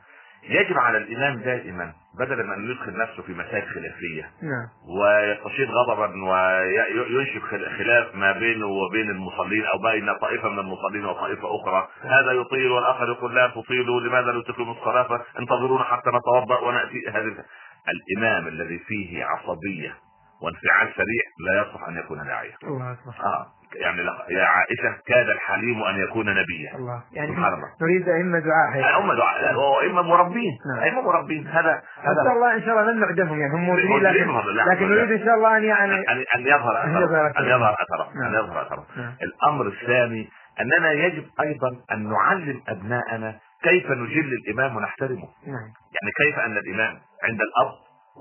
يجب 0.48 0.78
على 0.78 0.98
الإمام 0.98 1.40
دائما 1.40 1.92
بدلا 2.18 2.42
من 2.42 2.52
أن 2.52 2.70
يدخل 2.70 2.98
نفسه 2.98 3.22
في 3.22 3.34
مسائل 3.34 3.68
خلافية 3.68 4.30
نعم. 4.42 4.68
ويستشير 4.98 5.70
غضبا 5.70 6.24
وينشب 6.24 7.42
خلاف 7.78 8.14
ما 8.14 8.32
بينه 8.32 8.66
وبين 8.66 9.10
المصلين 9.10 9.64
أو 9.64 9.78
بين 9.78 10.14
طائفة 10.20 10.48
من 10.48 10.58
المصلين 10.58 11.04
وطائفة 11.04 11.56
أخرى. 11.56 11.88
هذا 12.00 12.32
يطيل 12.32 12.70
والآخر 12.70 13.08
يقول 13.08 13.34
لا 13.34 13.48
تطيلوا 13.48 14.00
لماذا 14.00 14.32
لا 14.32 14.42
تقيموا 14.42 14.74
الصلاة؟ 14.74 15.24
انتظرونا 15.38 15.84
حتى 15.84 16.10
نتوضأ 16.10 16.58
ونأتي 16.58 17.08
هذه 17.08 17.44
الإمام 17.88 18.48
الذي 18.48 18.78
فيه 18.78 19.24
عصبية 19.24 19.94
وانفعال 20.42 20.88
سريع 20.96 21.22
لا 21.46 21.62
يصلح 21.62 21.88
أن 21.88 21.96
يكون 21.96 22.18
داعيه 22.18 22.54
الله 22.64 22.92
أكبر. 22.92 23.12
آه. 23.24 23.46
يعني 23.80 24.02
لا- 24.02 24.26
يا 24.30 24.44
عائشة 24.44 24.96
كاد 25.06 25.28
الحليم 25.28 25.82
أن 25.82 25.96
يكون 26.08 26.26
نبيا 26.30 26.74
الله 26.74 27.02
يعني 27.12 27.28
سبحان 27.28 27.52
الله. 27.54 27.68
نريد 27.82 28.08
أئمة 28.08 28.38
دعاء. 28.38 29.00
هم 29.00 29.12
دعاء 29.12 29.86
اما 29.90 30.02
مربين 30.02 30.52
نعم. 30.76 30.88
اما 30.92 31.00
مربين 31.02 31.46
هذا 31.46 31.82
إن 31.98 32.14
شاء 32.24 32.32
الله 32.32 32.54
إن 32.54 32.62
شاء 32.62 32.70
الله 32.80 32.92
لن 32.92 33.00
نعدمهم 33.00 33.40
يعني 33.40 33.54
هم 33.54 33.60
موجودين 33.64 34.02
لكن 34.02 34.70
لكن. 34.70 34.88
نريد 34.88 35.10
إن 35.20 35.24
شاء 35.26 35.34
الله 35.34 35.56
أن 35.56 35.64
يعني 35.64 35.94
يظهر 36.38 36.84
أن 36.84 36.90
يظهر 36.96 37.30
اثره 37.30 37.30
أثره. 37.30 37.40
أن 37.40 37.44
يظهر 37.48 37.72
اثره 37.82 38.08
نعم. 38.14 38.24
ان 38.34 38.34
يظهر 38.44 38.62
اثره 38.62 38.86
نعم. 38.96 39.12
الأمر 39.22 39.66
الثاني 39.66 40.28
أننا 40.60 40.92
يجب 40.92 41.24
أيضا 41.40 41.68
أن 41.92 42.08
نعلم 42.10 42.60
أبناءنا 42.68 43.38
كيف 43.62 43.90
نجل 43.90 44.32
الإمام 44.46 44.76
ونحترمه 44.76 45.28
نعم 45.46 45.68
يعني 45.96 46.12
كيف 46.16 46.38
أن 46.38 46.56
الإمام 46.56 46.94
عند 47.24 47.40
الأب 47.40 47.72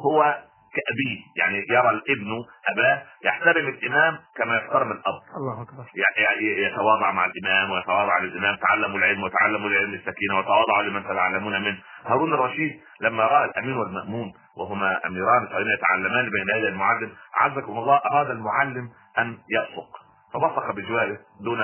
هو 0.06 0.36
كأبيه. 0.76 1.20
يعني 1.38 1.66
يرى 1.70 1.90
الابن 1.90 2.32
أباه 2.70 3.04
يحترم 3.26 3.68
الإمام 3.68 4.18
كما 4.36 4.56
يحترم 4.56 4.92
الأب. 4.92 5.22
الله 5.38 5.66
يعني 5.96 6.62
يتواضع 6.62 7.12
مع 7.12 7.26
الإمام 7.26 7.72
ويتواضع 7.72 8.20
للإمام. 8.20 8.56
تعلموا 8.56 8.98
العلم 8.98 9.24
وتعلموا 9.24 9.70
العلم 9.70 9.94
السكينة 9.94 10.40
وتواضعوا 10.40 10.84
لمن 10.84 11.04
تتعلمون 11.04 11.62
منه. 11.62 11.78
هارون 12.06 12.34
الرشيد 12.34 12.82
لما 13.02 13.24
رأى 13.24 13.46
الامين 13.46 13.78
والمأمون 13.78 14.34
وهما 14.58 15.08
أميران 15.08 15.48
كانوا 15.48 15.74
يتعلمان 15.78 16.30
بين 16.30 16.58
يدي 16.58 16.68
المعلم 16.68 17.12
عزكم 17.34 17.72
الله 17.78 18.02
أراد 18.12 18.30
المعلم 18.30 18.90
أن 19.20 19.38
يبصق 19.50 19.90
فبصق 20.34 20.72
بجواره 20.72 21.18
دون 21.42 21.60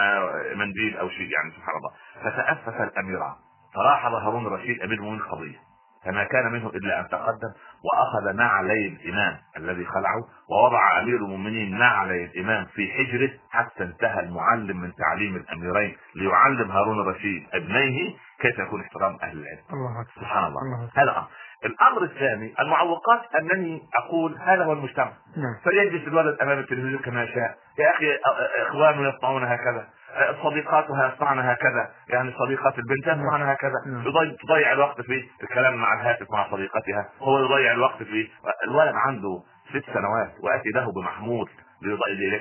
منديل 0.55 0.97
أو 0.97 1.09
شيء 1.09 1.29
يعني 1.31 1.51
سبحان 1.51 1.75
الله. 1.77 1.91
فتأسف 2.23 2.81
الأميران. 2.81 3.35
فلاحظ 3.75 4.13
هارون 4.13 4.47
الرشيد 4.47 4.81
أمير 4.81 4.97
المؤمنين 4.97 5.21
قضيه 5.21 5.70
فما 6.05 6.23
كان 6.23 6.51
منه 6.51 6.69
إلا 6.69 6.99
أن 6.99 7.07
تقدم 7.07 7.51
وأخذ 7.83 8.35
نعلي 8.35 8.87
الإمام 8.87 9.37
الذي 9.57 9.85
خلعه 9.85 10.23
ووضع 10.49 10.99
أمير 10.99 11.15
المؤمنين 11.15 11.77
نعلي 11.79 12.25
الإمام 12.25 12.65
في 12.65 12.91
حجره 12.91 13.31
حتى 13.51 13.83
انتهى 13.83 14.19
المعلم 14.19 14.81
من 14.81 14.93
تعليم 14.95 15.35
الأميرين 15.35 15.97
ليعلم 16.15 16.71
هارون 16.71 16.99
الرشيد 17.01 17.47
أبنيه 17.53 18.13
كيف 18.39 18.59
يكون 18.59 18.81
احترام 18.81 19.17
أهل 19.23 19.37
العلم. 19.37 19.63
الله 19.73 20.01
أكبر. 20.01 20.11
سبحان 20.15 20.43
الله. 20.43 20.61
الله 20.61 20.85
أكبر. 20.85 21.01
هذا 21.01 21.11
أمر 21.11 21.27
الأمر 21.65 22.03
الثاني 22.03 22.53
المعوقات 22.59 23.21
أنني 23.39 23.81
أقول 23.95 24.37
هذا 24.37 24.63
هو 24.63 24.73
المجتمع. 24.73 25.13
نعم. 25.37 25.55
فليجلس 25.65 26.07
الولد 26.07 26.41
أمام 26.41 26.59
التلفزيون 26.59 27.01
كما 27.01 27.25
شاء. 27.25 27.57
يا 27.79 27.91
أخي 27.91 28.19
اخوانه 28.67 29.09
يصنعون 29.09 29.43
هكذا. 29.43 29.87
صديقاتها 30.43 31.13
يصنعن 31.13 31.39
هكذا 31.39 31.89
يعني 32.09 32.33
صديقات 32.45 32.79
البنت 32.79 33.07
يصنعن 33.07 33.41
هكذا. 33.41 33.75
نعم. 33.87 34.03
تضيع 34.47 34.71
الوقت 34.71 35.01
في 35.01 35.23
الكلام 35.43 35.75
مع 35.75 35.93
الهاتف 35.93 36.31
مع 36.31 36.51
صديقتها. 36.51 37.09
هو 37.19 37.39
يضيع 37.39 37.71
الوقت 37.71 38.03
في 38.03 38.27
الولد 38.67 38.95
عنده 38.95 39.43
ست 39.69 39.85
سنوات 39.93 40.31
وأتي 40.43 40.69
له 40.69 40.91
بمحمود 40.91 41.47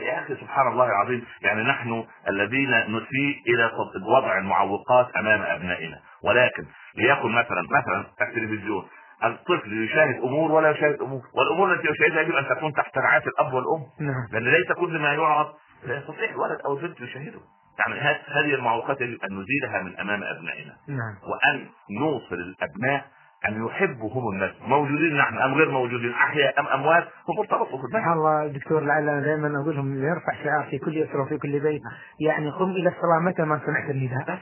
يا 0.03 0.19
أخي 0.19 0.37
سبحان 0.37 0.69
الله 0.69 0.87
العظيم 0.87 1.27
يعني 1.43 1.63
نحن 1.63 2.05
الذين 2.29 2.71
نسيء 2.71 3.43
إلى 3.49 3.71
وضع 4.07 4.39
المعوقات 4.39 5.17
أمام 5.17 5.43
أبنائنا. 5.43 6.01
ولكن 6.25 6.65
ليكن 6.97 7.29
مثلا 7.29 7.63
مثلا 7.63 8.05
التلفزيون 8.21 8.89
الطفل 9.25 9.85
يشاهد 9.85 10.17
أمور 10.17 10.53
ولا 10.53 10.71
يشاهد 10.71 11.01
أمور. 11.01 11.23
والأمور 11.35 11.73
التي 11.73 11.89
يشاهدها 11.89 12.21
يجب 12.21 12.35
أن 12.35 12.49
تكون 12.57 12.73
تحت 12.73 12.99
رعاية 12.99 13.23
الأب 13.27 13.53
والأم. 13.53 13.83
نعم. 14.01 14.27
لأن 14.33 14.45
ليس 14.45 14.73
كل 14.73 14.99
ما 14.99 15.13
يعرض 15.15 15.47
لا 15.87 15.97
يستطيع 15.97 16.31
الولد 16.31 16.61
أو 16.61 16.79
البنت 16.79 17.01
يشاهده. 17.01 17.41
يعني 17.81 18.01
هذه 18.27 18.55
المعوقات 18.55 19.01
يجب 19.01 19.19
ان 19.25 19.41
نزيلها 19.43 19.83
من 19.83 19.99
أمام 19.99 20.23
أبنائنا. 20.23 20.77
نعم. 20.89 21.15
وأن 21.23 21.67
نوصل 22.01 22.35
الأبناء 22.35 23.05
ان 23.49 23.67
يحبوا 23.67 24.11
هم 24.15 24.29
الناس؟ 24.33 24.51
موجودين 24.67 25.17
نحن 25.17 25.39
أم 25.39 25.55
غير 25.55 25.71
موجودين؟ 25.71 26.13
أحياء 26.13 26.61
أم 26.61 26.67
أموات؟ 26.67 27.05
هم 27.29 27.37
مرتبطوا 27.39 27.79
في 27.79 27.85
الناس 27.85 28.07
الله 28.17 28.47
دكتور 28.47 28.81
لعل 28.81 29.23
دائما 29.25 29.63
أقول 29.63 29.77
لهم 29.77 30.05
يرفع 30.05 30.33
شعار 30.45 30.67
في 30.71 30.79
كل 30.79 31.03
أسرة 31.03 31.23
وفي 31.23 31.39
كل 31.39 31.61
بيت. 31.61 31.83
يعني 32.21 32.51
قم 32.51 32.71
إلى 32.71 32.89
الصلاة 32.89 33.19
متى 33.19 33.43
ما 33.43 33.61
سمعت 33.67 33.91
النداء. 33.91 34.39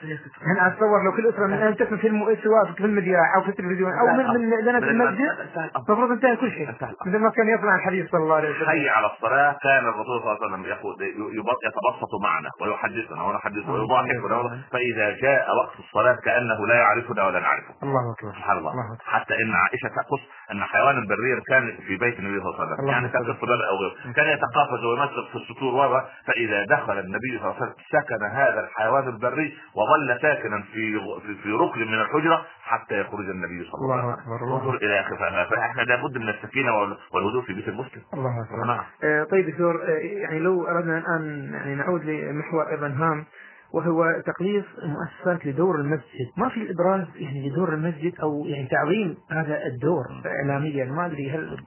أنا 0.53 0.67
أتصور 0.67 1.05
لو 1.05 1.13
كل 1.17 1.29
أسرة 1.29 1.47
من 1.47 1.55
الآن 1.55 1.77
تسمع 1.77 1.99
فيلم 1.99 2.37
سواء 2.45 2.73
في 2.77 2.85
المذياع 2.85 3.37
أو 3.37 3.43
في 3.43 3.49
التلفزيون 3.49 3.93
أو 4.01 4.07
من 4.07 4.27
من 4.27 4.65
لنا 4.65 4.81
في 4.81 4.91
المسجد 4.91 5.31
المفروض 5.77 6.11
انتهى 6.11 6.37
كل 6.37 6.51
شيء. 6.51 6.69
مثل 7.07 7.19
ما 7.19 7.31
كان 7.31 7.49
يصنع 7.49 7.75
الحديث 7.75 8.11
صلى 8.11 8.23
الله 8.23 8.37
عليه 8.37 8.51
وسلم. 8.51 8.67
حي 8.67 8.89
على 8.89 9.07
الصلاة. 9.07 9.59
كان 9.63 9.85
الرسول 9.89 10.21
صلى 10.21 10.33
الله 10.33 10.39
عليه 10.43 10.47
وسلم 10.47 10.65
يقول 10.65 10.95
يتبسط 11.69 12.13
معنا 12.23 12.51
ويحدثنا 12.61 13.23
ونحدثه 13.23 13.73
ويضاحكنا 13.73 14.63
فإذا 14.73 15.17
جاء 15.23 15.47
وقت 15.57 15.79
الصلاة 15.79 16.17
كأنه 16.25 16.67
لا 16.67 16.75
يعرفنا 16.75 17.27
ولا 17.27 17.41
نعرفه. 17.41 17.75
الله 17.83 18.13
أكبر. 18.13 18.33
سبحان 18.33 18.59
الله 18.59 18.88
الله. 18.88 18.98
حتى 19.07 19.35
إن 19.42 19.53
عائشة 19.55 19.88
تقص 19.88 20.20
أن 20.53 20.62
حيوانا 20.64 21.01
بريا 21.01 21.40
كان 21.48 21.77
في 21.87 21.96
بيت 21.96 22.18
النبي 22.18 22.40
صلى 22.40 22.48
الله 22.51 22.61
عليه 22.61 22.74
وسلم. 22.74 22.88
يعني 22.88 23.09
كان 23.09 23.22
أكبر. 23.22 23.33
طفل 23.35 23.62
أو 23.70 23.77
غيره 23.77 24.12
كان 24.16 24.29
يتقافز 24.29 24.85
ويمسك 24.85 25.31
في 25.33 25.37
السطور 25.38 25.74
و 25.74 26.01
فإذا 26.27 26.64
دخل 26.64 26.98
النبي 26.98 27.33
صلى 27.38 27.44
الله 27.51 27.55
عليه 27.57 27.62
وسلم 27.62 27.74
سكن 27.92 28.24
هذا 28.24 28.61
الحيوان 28.61 29.09
البري 29.09 29.57
وظل 29.74 30.18
ساكنا 30.22 30.62
في 30.72 31.01
في, 31.27 31.35
في 31.42 31.51
ركن 31.53 31.81
من 31.81 31.94
الحجرة 32.01 32.46
حتى 32.62 33.01
يخرج 33.01 33.29
النبي 33.29 33.64
صلى 33.64 33.81
الله 33.83 33.94
عليه 33.94 34.12
وسلم. 34.12 34.53
انظر. 34.53 34.74
إلى 34.77 35.05
خفافها 35.05 35.44
فإحنا 35.44 35.83
لابد 35.83 36.18
من 36.18 36.29
السكينة 36.29 36.79
وال- 36.79 36.96
والهدوء 37.14 37.42
في 37.42 37.53
بيت 37.55 37.68
المسلم. 37.68 38.03
الله 38.14 38.31
أكبر. 38.44 38.66
نعم. 38.66 38.85
آه، 39.05 39.24
طيب 39.24 39.51
دكتور 39.51 39.83
آه، 39.83 39.88
يعني 40.22 40.38
لو 40.38 40.66
أردنا 40.66 40.98
الآن 40.98 41.51
يعني 41.55 41.74
نعود 41.74 42.05
لمحور 42.05 42.68
أيضا 42.70 42.87
هام 42.87 43.24
وهو 43.75 44.23
تقليص 44.27 44.65
المؤسسات 44.83 45.47
لدور 45.47 45.75
المسجد. 45.75 46.29
ما 46.37 46.49
في 46.49 46.71
إبراز 46.71 47.07
يعني 47.17 47.49
لدور 47.49 47.75
المسجد 47.75 48.21
أو 48.23 48.45
يعني 48.47 48.69
تعظيم 48.69 49.17
هذا 49.31 49.67
الدور 49.67 50.05
إعلاميا. 50.27 50.85
ما 50.85 51.07
أدري 51.07 51.31
هل 51.31 51.59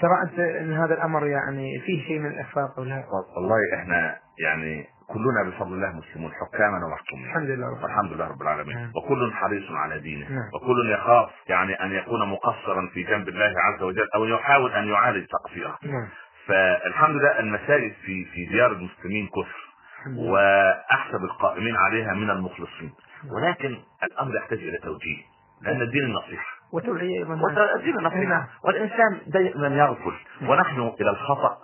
ترى 0.00 0.22
أنت 0.22 0.38
أن 0.38 0.72
هذا 0.72 0.94
الأمر 0.94 1.26
يعني 1.26 1.78
فيه 1.78 2.02
شيء 2.06 2.18
من 2.18 2.26
الإخفاق 2.26 2.78
أو 2.78 2.84
لا؟ 2.84 3.04
والله 3.36 3.56
إحنا 3.74 4.16
يعني 4.38 4.86
كلنا 5.06 5.50
بفضل 5.50 5.74
الله 5.74 5.92
مسلمون 5.92 6.32
حكاما 6.32 6.86
ومحكومين. 6.86 7.24
الحمد 7.24 7.48
لله 7.50 7.66
رب 7.66 7.82
والحمد 7.82 8.12
لله 8.12 8.28
رب 8.28 8.42
العالمين. 8.42 8.76
نعم. 8.76 8.90
وكل 8.96 9.32
حريص 9.32 9.70
على 9.70 9.98
دينه. 9.98 10.28
نعم. 10.30 10.48
وكل 10.54 10.92
يخاف 10.92 11.30
يعني 11.48 11.72
أن 11.72 11.92
يكون 11.92 12.28
مقصرا 12.28 12.90
في 12.94 13.02
جنب 13.02 13.28
الله 13.28 13.54
عز 13.56 13.82
وجل 13.82 14.08
أو 14.14 14.24
يحاول 14.24 14.72
أن 14.72 14.88
يعالج 14.88 15.26
تقصيره. 15.26 15.78
نعم. 15.82 16.08
فالحمد 16.46 17.16
لله 17.16 17.40
المساجد 17.40 17.92
في 17.92 18.24
في 18.24 18.46
ديار 18.46 18.72
المسلمين 18.72 19.26
كثر 19.26 19.40
الحمد. 19.40 19.71
وأحسب 20.16 21.24
القائمين 21.24 21.76
عليها 21.76 22.14
من 22.14 22.30
المخلصين. 22.30 22.92
ولكن 23.30 23.78
الأمر 24.02 24.36
يحتاج 24.36 24.58
إلى 24.58 24.78
توجيه 24.78 25.22
لأن 25.62 25.82
الدين 25.82 26.04
النصيحة. 26.04 26.46
وتوعية 26.72 27.24
والدين 27.24 27.94
نعم. 27.94 28.06
النصيحة. 28.06 28.48
والإنسان 28.64 29.20
دائما 29.26 29.66
يغفل. 29.66 30.14
ونحن 30.42 30.92
إلى 31.00 31.10
الخطأ 31.10 31.58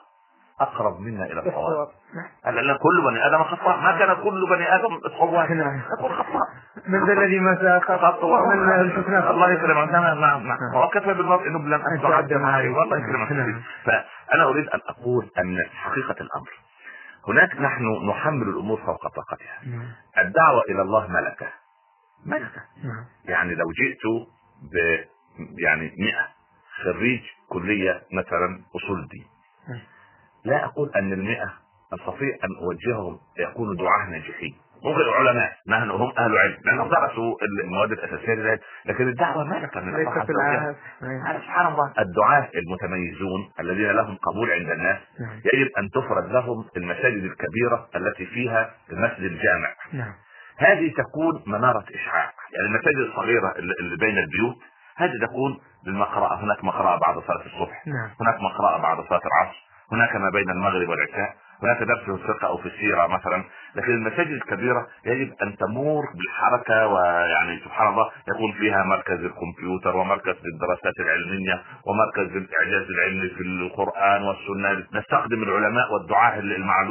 أقرب 0.60 1.00
منا 1.00 1.24
إلى 1.24 1.40
الصواب. 1.40 1.88
نعم. 2.44 2.54
لأن 2.54 2.76
كل 2.76 3.02
بني 3.10 3.26
آدم 3.26 3.44
خطاء 3.44 3.80
ما 3.80 3.98
كان 3.98 4.14
كل 4.14 4.46
بني 4.50 4.74
آدم 4.74 5.00
صواب 5.18 5.50
نعم. 5.50 5.80
يكون 5.98 6.12
خطاء 6.12 6.48
من 6.86 7.06
ذا 7.06 7.12
الذي 7.12 7.40
ومن 8.42 8.90
شفناه 8.96 9.30
الله 9.30 9.50
يكرمك. 9.50 9.90
نعم. 9.90 10.02
نعم. 10.02 10.20
نعم. 10.20 10.46
نعم. 10.46 10.74
وكفى 10.74 11.14
بالمرء 11.14 11.48
نبلا 11.48 11.76
ان 11.76 11.82
أن 11.92 12.02
تعد 12.02 12.28
تعد 12.28 12.32
معي. 12.32 12.68
والله 12.68 12.96
يكرمك. 12.96 13.32
نعم. 13.32 13.62
فأنا 13.84 14.44
أريد 14.44 14.68
أن 14.68 14.80
أقول 14.88 15.30
أن 15.38 15.56
حقيقه 15.74 16.16
الأمر 16.20 16.50
هناك 17.28 17.56
نحن 17.56 18.08
نحمل 18.10 18.48
الأمور 18.48 18.80
فوق 18.86 19.06
طاقتها 19.06 19.60
نعم. 19.66 19.92
الدعوة 20.18 20.62
إلى 20.68 20.82
الله 20.82 21.06
ملكة 21.06 21.52
ملكة 22.26 22.62
نعم. 22.84 23.04
يعني 23.24 23.54
لو 23.54 23.66
جئت 23.72 24.28
ب 24.62 24.74
يعني 25.58 25.94
100 25.98 26.12
خريج 26.84 27.20
كلية 27.48 28.02
مثلا 28.12 28.62
أصول 28.76 29.00
الدين 29.00 29.26
نعم. 29.68 29.80
لا 30.44 30.64
أقول 30.64 30.90
أن 30.96 31.12
المئة 31.12 31.52
أستطيع 31.92 32.38
أن 32.44 32.56
أوجههم 32.64 33.20
يكونوا 33.38 33.74
دعاة 33.74 34.10
ناجحين 34.10 34.56
ممكن 34.84 35.00
العلماء 35.00 35.52
نحن 35.68 35.90
هم 35.90 36.12
أهل 36.18 36.38
علم 36.38 36.56
لأنهم 36.64 36.88
درسوا 36.88 37.36
المواد 37.42 37.92
الأساسية 37.92 38.34
لذلك 38.34 38.60
لكن 38.86 39.08
الدعوة 39.08 39.44
ملكه 39.44 39.80
من 39.80 39.94
الله. 39.94 40.12
العهد. 40.30 40.76
يعني 41.02 41.38
سبحان 41.38 41.66
الله 41.66 41.92
الدعاة 41.98 42.48
المتميزون 42.54 43.50
الذين 43.60 43.90
لهم 43.90 44.16
قبول 44.16 44.50
عند 44.50 44.70
الناس 44.70 44.98
نعم. 45.20 45.40
يجب 45.54 45.68
أن 45.78 45.90
تفرد 45.90 46.32
لهم 46.32 46.64
المساجد 46.76 47.24
الكبيرة 47.24 47.88
التي 47.96 48.26
فيها 48.26 48.70
المسجد 48.92 49.22
الجامع. 49.22 49.74
نعم. 49.92 50.12
هذه 50.58 50.92
تكون 50.92 51.42
منارة 51.46 51.84
إشعاع. 51.94 52.32
يعني 52.52 52.68
المساجد 52.68 52.98
الصغيرة 52.98 53.54
اللي 53.58 53.74
اللي 53.80 53.96
بين 53.96 54.18
البيوت 54.18 54.56
هذه 54.96 55.26
تكون 55.26 55.60
للمقرأة. 55.86 56.44
هناك 56.44 56.64
مقرأة 56.64 56.98
بعد 56.98 57.14
صلاة 57.18 57.46
الصبح. 57.46 57.86
نعم. 57.86 58.10
هناك 58.20 58.40
مقرأة 58.40 58.82
بعد 58.82 58.96
صلاة 58.96 59.20
العصر. 59.26 59.56
هناك 59.92 60.16
ما 60.16 60.30
بين 60.30 60.50
المغرب 60.50 60.88
والعشاء. 60.88 61.34
هناك 61.62 61.82
درس 61.82 61.98
في 62.04 62.10
الفقه 62.10 62.48
أو 62.48 62.56
في 62.56 62.66
السيرة 62.66 63.06
مثلا 63.06 63.44
لكن 63.76 63.92
المساجد 63.92 64.30
الكبيرة 64.30 64.86
يجب 65.06 65.32
أن 65.42 65.56
تمور 65.56 66.04
بالحركة 66.14 66.86
ويعني 66.86 67.58
سبحان 67.64 67.88
الله 67.88 68.10
يكون 68.28 68.52
فيها 68.52 68.84
مركز 68.84 69.24
الكمبيوتر 69.24 69.96
ومركز 69.96 70.34
للدراسات 70.44 70.94
العلمية 71.00 71.62
ومركز 71.86 72.36
للإعجاز 72.36 72.90
العلمي 72.90 73.28
في 73.28 73.42
القرآن 73.42 74.22
والسنة. 74.22 74.86
نستخدم 74.94 75.42
العلماء 75.42 75.92
والدعاة 75.92 76.38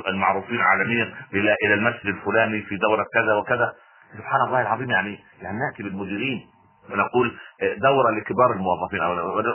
المعروفين 0.10 0.62
عالميا 0.62 1.14
إلى 1.34 1.74
المسجد 1.74 2.06
الفلاني 2.06 2.62
في 2.62 2.78
دورة 2.78 3.06
كذا 3.14 3.34
وكذا. 3.34 3.74
سبحان 4.18 4.42
الله 4.48 4.62
العظيم 4.62 4.92
يعني 4.92 5.20
يعني 5.42 5.58
نأتي 5.60 5.84
بالمديرين. 5.84 6.57
ونقول 6.92 7.38
دورة 7.82 8.12
لكبار 8.12 8.52
الموظفين 8.52 9.02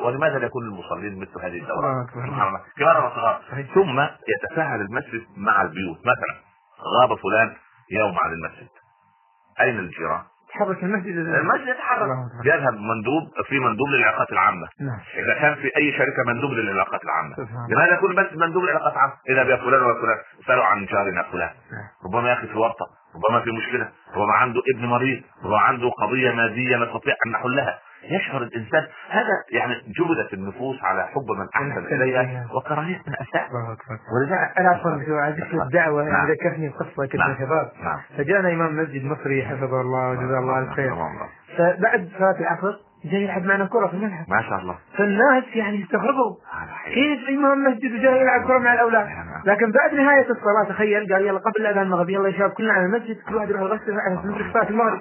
ولماذا 0.04 0.38
لا 0.38 0.46
يكون 0.46 0.64
للمصلين 0.64 1.20
مثل 1.20 1.44
هذه. 1.44 1.60
سبحان 2.14 2.48
الله 2.48 2.60
كبار 2.76 3.06
وصغار. 3.06 3.40
ثم 3.74 4.00
يتساهل 4.28 4.80
المسجد 4.80 5.22
مع 5.36 5.62
البيوت 5.62 5.98
مثلا 5.98 6.34
غاب 7.00 7.18
فلان 7.18 7.56
يوم 7.90 8.18
عن 8.18 8.32
المسجد 8.32 8.68
أين 9.60 9.78
الجيران؟ 9.78 10.22
تحرك 10.54 10.84
المسجد 10.84 11.16
المسجد 11.16 11.68
يتحرك. 11.68 12.08
يذهب 12.44 12.74
مندوب 12.74 13.44
في 13.48 13.58
مندوب 13.58 13.88
للعلاقات 13.88 14.32
العامة 14.32 14.68
نعم 14.80 15.00
إذا 15.24 15.34
كان 15.40 15.54
في 15.54 15.76
أي 15.76 15.92
شركة 15.92 16.22
مندوب 16.26 16.50
للعلاقات 16.50 17.00
الله. 17.02 17.66
لماذا 17.68 17.94
يكون 17.94 18.14
بس 18.14 18.32
مندوب 18.32 18.62
للعلاقات 18.62 18.92
العامة؟ 18.92 19.12
إذا 19.28 19.42
بيا 19.42 19.56
فلان 19.56 19.82
وفلان 19.82 20.18
اسألوا 20.44 20.64
عن 20.64 20.86
جارنا 20.86 21.22
فلان 21.22 21.50
نعم. 21.72 21.88
ربما 22.04 22.28
يا 22.28 22.34
أخي 22.34 22.46
في 22.46 22.58
ورطة 22.58 22.86
ربما 23.14 23.40
في 23.40 23.50
مشكلة 23.50 23.88
ربما 24.14 24.32
عنده 24.32 24.60
ابن 24.74 24.86
مريض 24.86 25.22
ربما 25.44 25.58
عنده 25.58 25.90
قضية 25.90 26.32
مادية 26.32 26.76
نستطيع 26.76 27.14
أن 27.26 27.32
نحلها 27.32 27.78
يشعر 28.10 28.42
الإنسان 28.42 28.86
هذا 29.10 29.36
يعني 29.50 29.74
جبلت 29.74 30.32
النفوس 30.34 30.82
على 30.82 31.06
حب 31.06 31.30
من 31.38 31.48
إليها 31.86 32.20
إليها. 32.20 32.48
وكراهية 32.54 33.02
من 33.06 33.14
أكبر 33.72 33.98
ولذلك 34.14 34.58
أنا 34.58 34.68
عفوا 34.68 34.90
ذكر 34.90 35.56
نعم. 36.02 36.12
يعني 36.12 36.32
ذكرتني 36.32 36.68
بقصة 36.68 37.06
كنت 37.06 37.16
نعم. 37.16 37.34
شباب 37.34 37.72
نعم 37.82 38.00
فجاءنا 38.18 38.52
إمام 38.52 38.76
مسجد 38.82 39.04
مصري 39.04 39.44
حفظه 39.44 39.80
الله 39.80 40.10
وجزاه 40.10 40.38
الله 40.38 40.58
الخير 40.58 40.92
الله. 40.92 41.28
فبعد 41.58 42.08
صلاة 42.18 42.40
العصر 42.40 42.78
جاي 43.04 43.22
يلعب 43.22 43.44
معنا 43.44 43.64
كرة 43.64 43.86
في 43.86 43.94
الملعب 43.94 44.24
ما 44.28 44.42
شاء 44.42 44.58
الله 44.58 44.78
فالناس 44.98 45.44
يعني 45.54 45.82
استغربوا. 45.82 46.36
كيف 46.84 47.28
إمام 47.28 47.64
مسجد 47.64 47.92
وجاي 47.92 48.20
يلعب 48.20 48.46
كرة 48.46 48.58
مع 48.58 48.74
الأولاد 48.74 49.06
نعم. 49.06 49.21
لكن 49.44 49.72
بعد 49.72 49.94
نهاية 49.94 50.26
الصلاة 50.30 50.64
تخيل 50.68 51.12
قال 51.12 51.26
يلا 51.26 51.38
قبل 51.38 51.60
الأذان 51.60 51.82
المغرب 51.82 52.10
يلا 52.10 52.28
يا 52.28 52.32
شباب 52.38 52.50
كلنا 52.50 52.72
على 52.72 52.84
المسجد 52.86 53.16
كل 53.28 53.34
واحد 53.34 53.50
يروح 53.50 53.62
يغسل 53.62 54.00
على 54.00 54.14
ندرك 54.24 54.52
صلاة 54.52 54.68
المغرب. 54.70 55.00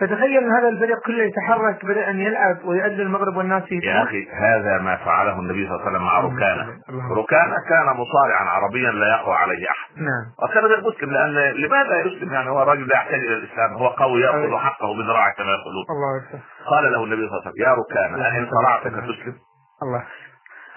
فتخيل 0.00 0.44
هذا 0.58 0.68
الفريق 0.68 0.98
كله 1.06 1.24
يتحرك 1.24 1.84
بدأ 1.84 2.10
أن 2.10 2.20
يلعب 2.20 2.64
ويؤذن 2.64 3.00
المغرب 3.00 3.36
والناس 3.36 3.62
في 3.62 3.78
يا 3.78 4.02
أخي 4.02 4.28
هذا 4.32 4.78
ما 4.78 4.96
فعله 4.96 5.38
النبي 5.40 5.68
صلى 5.68 5.74
الله 5.76 5.86
عليه 5.86 5.90
وسلم 5.96 6.04
مع 6.06 6.20
ركانة. 6.20 6.62
الله. 6.88 7.14
ركانة 7.22 7.56
كان 7.68 7.86
مصارعا 7.96 8.44
عربيا 8.44 8.90
لا 8.90 9.06
يقوى 9.16 9.34
عليه 9.34 9.66
أحد. 9.70 9.88
نعم. 9.96 10.24
وكان 10.42 10.64
غير 10.64 10.80
مسلم 10.80 11.10
لأن 11.10 11.30
لماذا 11.56 12.00
يسلم؟ 12.06 12.32
يعني 12.32 12.50
هو 12.50 12.62
رجل 12.62 12.86
لا 12.86 12.96
يحتاج 12.96 13.20
إلى 13.20 13.34
الإسلام 13.34 13.72
هو 13.72 13.88
قوي 13.88 14.20
يأخذ 14.20 14.38
أيوة. 14.38 14.58
حقه 14.58 14.94
بذراعه 14.98 15.34
كما 15.34 15.52
يقولون. 15.58 15.84
الله 15.90 16.40
قال 16.70 16.92
له 16.92 17.04
النبي 17.04 17.28
صلى 17.28 17.38
الله 17.38 17.42
عليه 17.46 17.50
وسلم 17.50 17.62
يا 17.66 17.72
ركانة 17.82 18.26
أئن 18.26 18.46
صرعتك 18.50 18.92
تسلم؟ 18.92 19.34
الله 19.82 20.02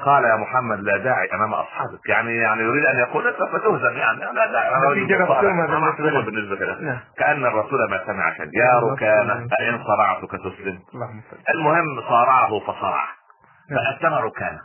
قال 0.03 0.23
يا 0.23 0.35
محمد 0.35 0.79
لا 0.79 0.97
داعي 0.97 1.29
أمام 1.33 1.53
أصحابك. 1.53 2.09
يعني 2.09 2.35
يعني 2.35 2.61
يريد 2.61 2.85
أن 2.85 2.97
يقول 2.97 3.27
أنت 3.27 3.35
ستهزم 3.35 3.97
يعني 3.97 4.19
لا 4.19 4.51
داعي. 4.51 4.69
بالنسبة 6.25 6.65
له 6.65 6.81
نعم. 6.81 6.99
كأن 7.17 7.45
الرسول 7.45 7.89
ما 7.89 8.05
سمع 8.05 8.33
شيء 8.33 8.49
يا 8.53 8.79
ركانة 8.79 9.47
أئن 9.59 9.83
صرعتك 9.83 10.31
تسلم. 10.31 10.79
المهم 11.55 12.01
صارعه 12.09 12.59
فصرعه 12.59 13.07
نعم. 13.71 13.79
فأسلم 13.79 14.13
ركانة. 14.13 14.59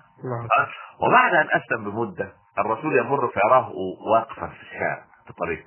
وبعد 1.00 1.34
أن 1.34 1.46
أسلم 1.52 1.90
بمدة 1.90 2.28
الرسول 2.58 2.98
يمر 2.98 3.28
فيراه 3.28 3.70
واقفا 4.12 4.46
في 4.46 4.62
الشارع 4.62 5.02
في 5.24 5.30
الطريق. 5.30 5.64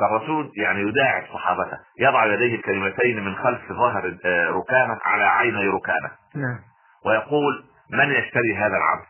فالرسول 0.00 0.50
يعني 0.62 0.80
يداعب 0.80 1.22
صحابته. 1.34 1.78
يضع 2.00 2.24
يديه 2.26 2.54
الكلمتين 2.56 3.24
من 3.24 3.34
خلف 3.36 3.72
ظهر 3.72 4.16
آه، 4.24 4.50
ركانة 4.50 4.98
على 5.04 5.24
عيني 5.24 5.68
ركانة. 5.68 6.10
نعم. 6.34 6.58
ويقول 7.06 7.64
من 7.90 8.12
يشتري 8.12 8.56
هذا 8.56 8.76
العبد؟ 8.76 9.06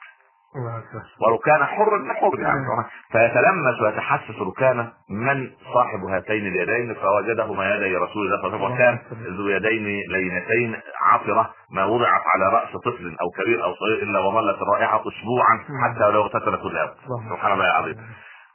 الله 0.57 0.79
أكبر. 0.79 1.03
وركانه 1.21 1.65
حر 1.65 2.15
حر 2.15 2.41
يعني 2.41 2.61
نعم. 2.61 2.85
فيتلمس 3.13 3.81
ويتحسس 3.83 4.39
ركانه 4.41 4.93
من 5.11 5.51
صاحب 5.75 6.05
هاتين 6.05 6.47
اليدين 6.47 6.95
فوجدهما 6.95 7.75
يدي 7.75 7.97
رسول 7.97 8.27
الله 8.27 8.43
صلى 8.43 8.57
الله 8.57 8.75
عليه 8.75 8.75
وسلم 8.75 8.99
وكان 9.15 9.37
ذو 9.37 9.49
يدين 9.49 10.03
لينتين 10.09 10.81
عطرة 11.01 11.51
ما 11.71 11.85
وضعت 11.85 12.23
على 12.35 12.49
رأس 12.53 12.77
طفل 12.77 13.17
أو 13.21 13.31
كبير 13.31 13.65
أو 13.65 13.75
صغير 13.75 14.03
إلا 14.03 14.19
وظلت 14.19 14.63
الرائحة 14.63 14.97
اسبوعا 15.01 15.65
حتى 15.85 16.11
لو 16.11 16.23
اغتسل 16.23 16.63
كل 16.63 16.79
سبحان 17.31 17.53
الله 17.53 17.65
العظيم. 17.65 17.97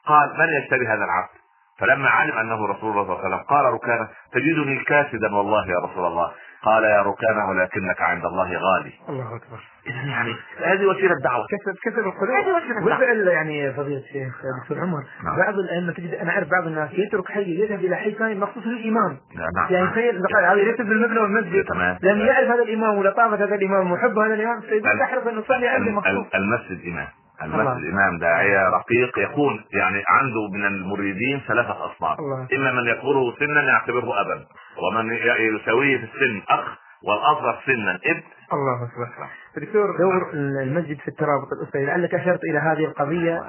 قال 0.05 0.29
من 0.39 0.47
يشتري 0.63 0.88
هذا 0.88 1.03
العبد؟ 1.03 1.29
فلما 1.80 2.10
علم 2.10 2.38
أنه 2.38 2.68
رسول 2.68 2.92
الله 2.92 3.04
صلى 3.04 3.13
الله 3.13 3.26
عليه 3.26 3.36
وسلم 3.36 3.46
قال 3.48 3.65
ركانة 3.65 4.08
تجدني 4.34 4.84
كاسدا 4.84 5.36
والله 5.36 5.68
يا 5.68 5.80
رسول 5.86 6.06
الله. 6.06 6.32
قال 6.63 6.84
يا 6.84 7.02
ركانة 7.02 7.50
ولكنك 7.50 8.02
عند 8.02 8.26
الله 8.26 8.44
غالي. 8.58 8.94
الله 9.10 9.36
أكبر. 9.36 9.60
اذا 9.88 10.10
يعني 10.12 10.36
هذه 10.65 10.86
وسيلة 10.86 11.15
دعوة. 11.24 11.46
كسب 11.50 11.76
كسب 11.84 12.00
القلوب 12.00 12.30
هذه 12.30 12.52
وسيلة 12.58 12.80
دعوة. 12.80 12.98
وفعل 12.98 13.28
يعني 13.28 13.74
فضيلة 13.74 13.98
الشيخ 14.00 14.34
دكتور 14.63 14.80
عمر 14.80 15.04
نعم. 15.24 15.38
بعض 15.38 15.54
الأئمة 15.54 15.94
تجد 15.94 16.13
أنا 16.13 16.32
أعرف 16.32 16.48
بعض 16.52 16.68
الناس 16.68 16.89
يترك 16.94 17.32
حي 17.32 17.60
يذهب 17.62 17.80
إلى 17.80 17.96
حي 17.96 18.12
ثاني 18.12 18.36
مخصوص 18.36 18.63
للإمام. 18.65 19.18
نعم. 19.36 19.68
يعني 19.74 19.88
تخيل 19.88 20.22
هذا 20.46 20.54
يكتب 20.54 20.86
بالمبنى 20.86 21.20
والمسجد. 21.20 21.63
تمام. 21.65 21.98
لأن 22.02 22.18
يعرف 22.20 22.48
هذا 22.48 22.63
الإمام 22.63 22.98
ولطافة 22.98 23.36
هذا 23.36 23.56
الإمام 23.56 23.92
وحب 23.92 24.18
هذا 24.20 24.34
الإمام 24.34 24.62
فيقول 24.62 25.28
أن 25.30 25.36
نصلي 25.38 25.68
عندي 25.68 25.92
مخصوص 25.92 26.12
ال- 26.12 26.36
المسجد 26.36 26.88
إمام. 26.88 27.08
المسجد 27.43 27.93
امام 27.93 28.19
داعية 28.19 28.69
رقيق 28.69 29.19
يكون 29.19 29.63
يعني 29.73 30.04
عنده 30.08 30.47
من 30.54 30.65
المريدين 30.65 31.41
ثلاثة 31.47 31.86
أصناف. 31.86 32.19
إما 32.54 32.71
من 32.71 32.88
يكبره 32.88 33.36
سنا 33.39 33.62
يعتبره 33.62 34.21
ابا 34.21 34.45
ومن 34.78 35.12
يساويه 35.56 35.97
في 35.97 36.04
السن 36.04 36.41
أخ 36.49 36.78
والأصغر 37.08 37.62
سنا. 37.66 38.00
ابن 38.06 38.24
الله 38.54 38.84
أكبر. 38.84 39.08
دكتور 39.58 39.98
دور 39.98 40.32
المسجد 40.34 40.98
في 40.98 41.08
الترابط 41.08 41.48
الأسري. 41.62 41.86
لعلك 41.86 42.16
أشرت 42.16 42.40
إلى 42.44 42.60
هذه 42.60 42.86
القضية 42.86 43.44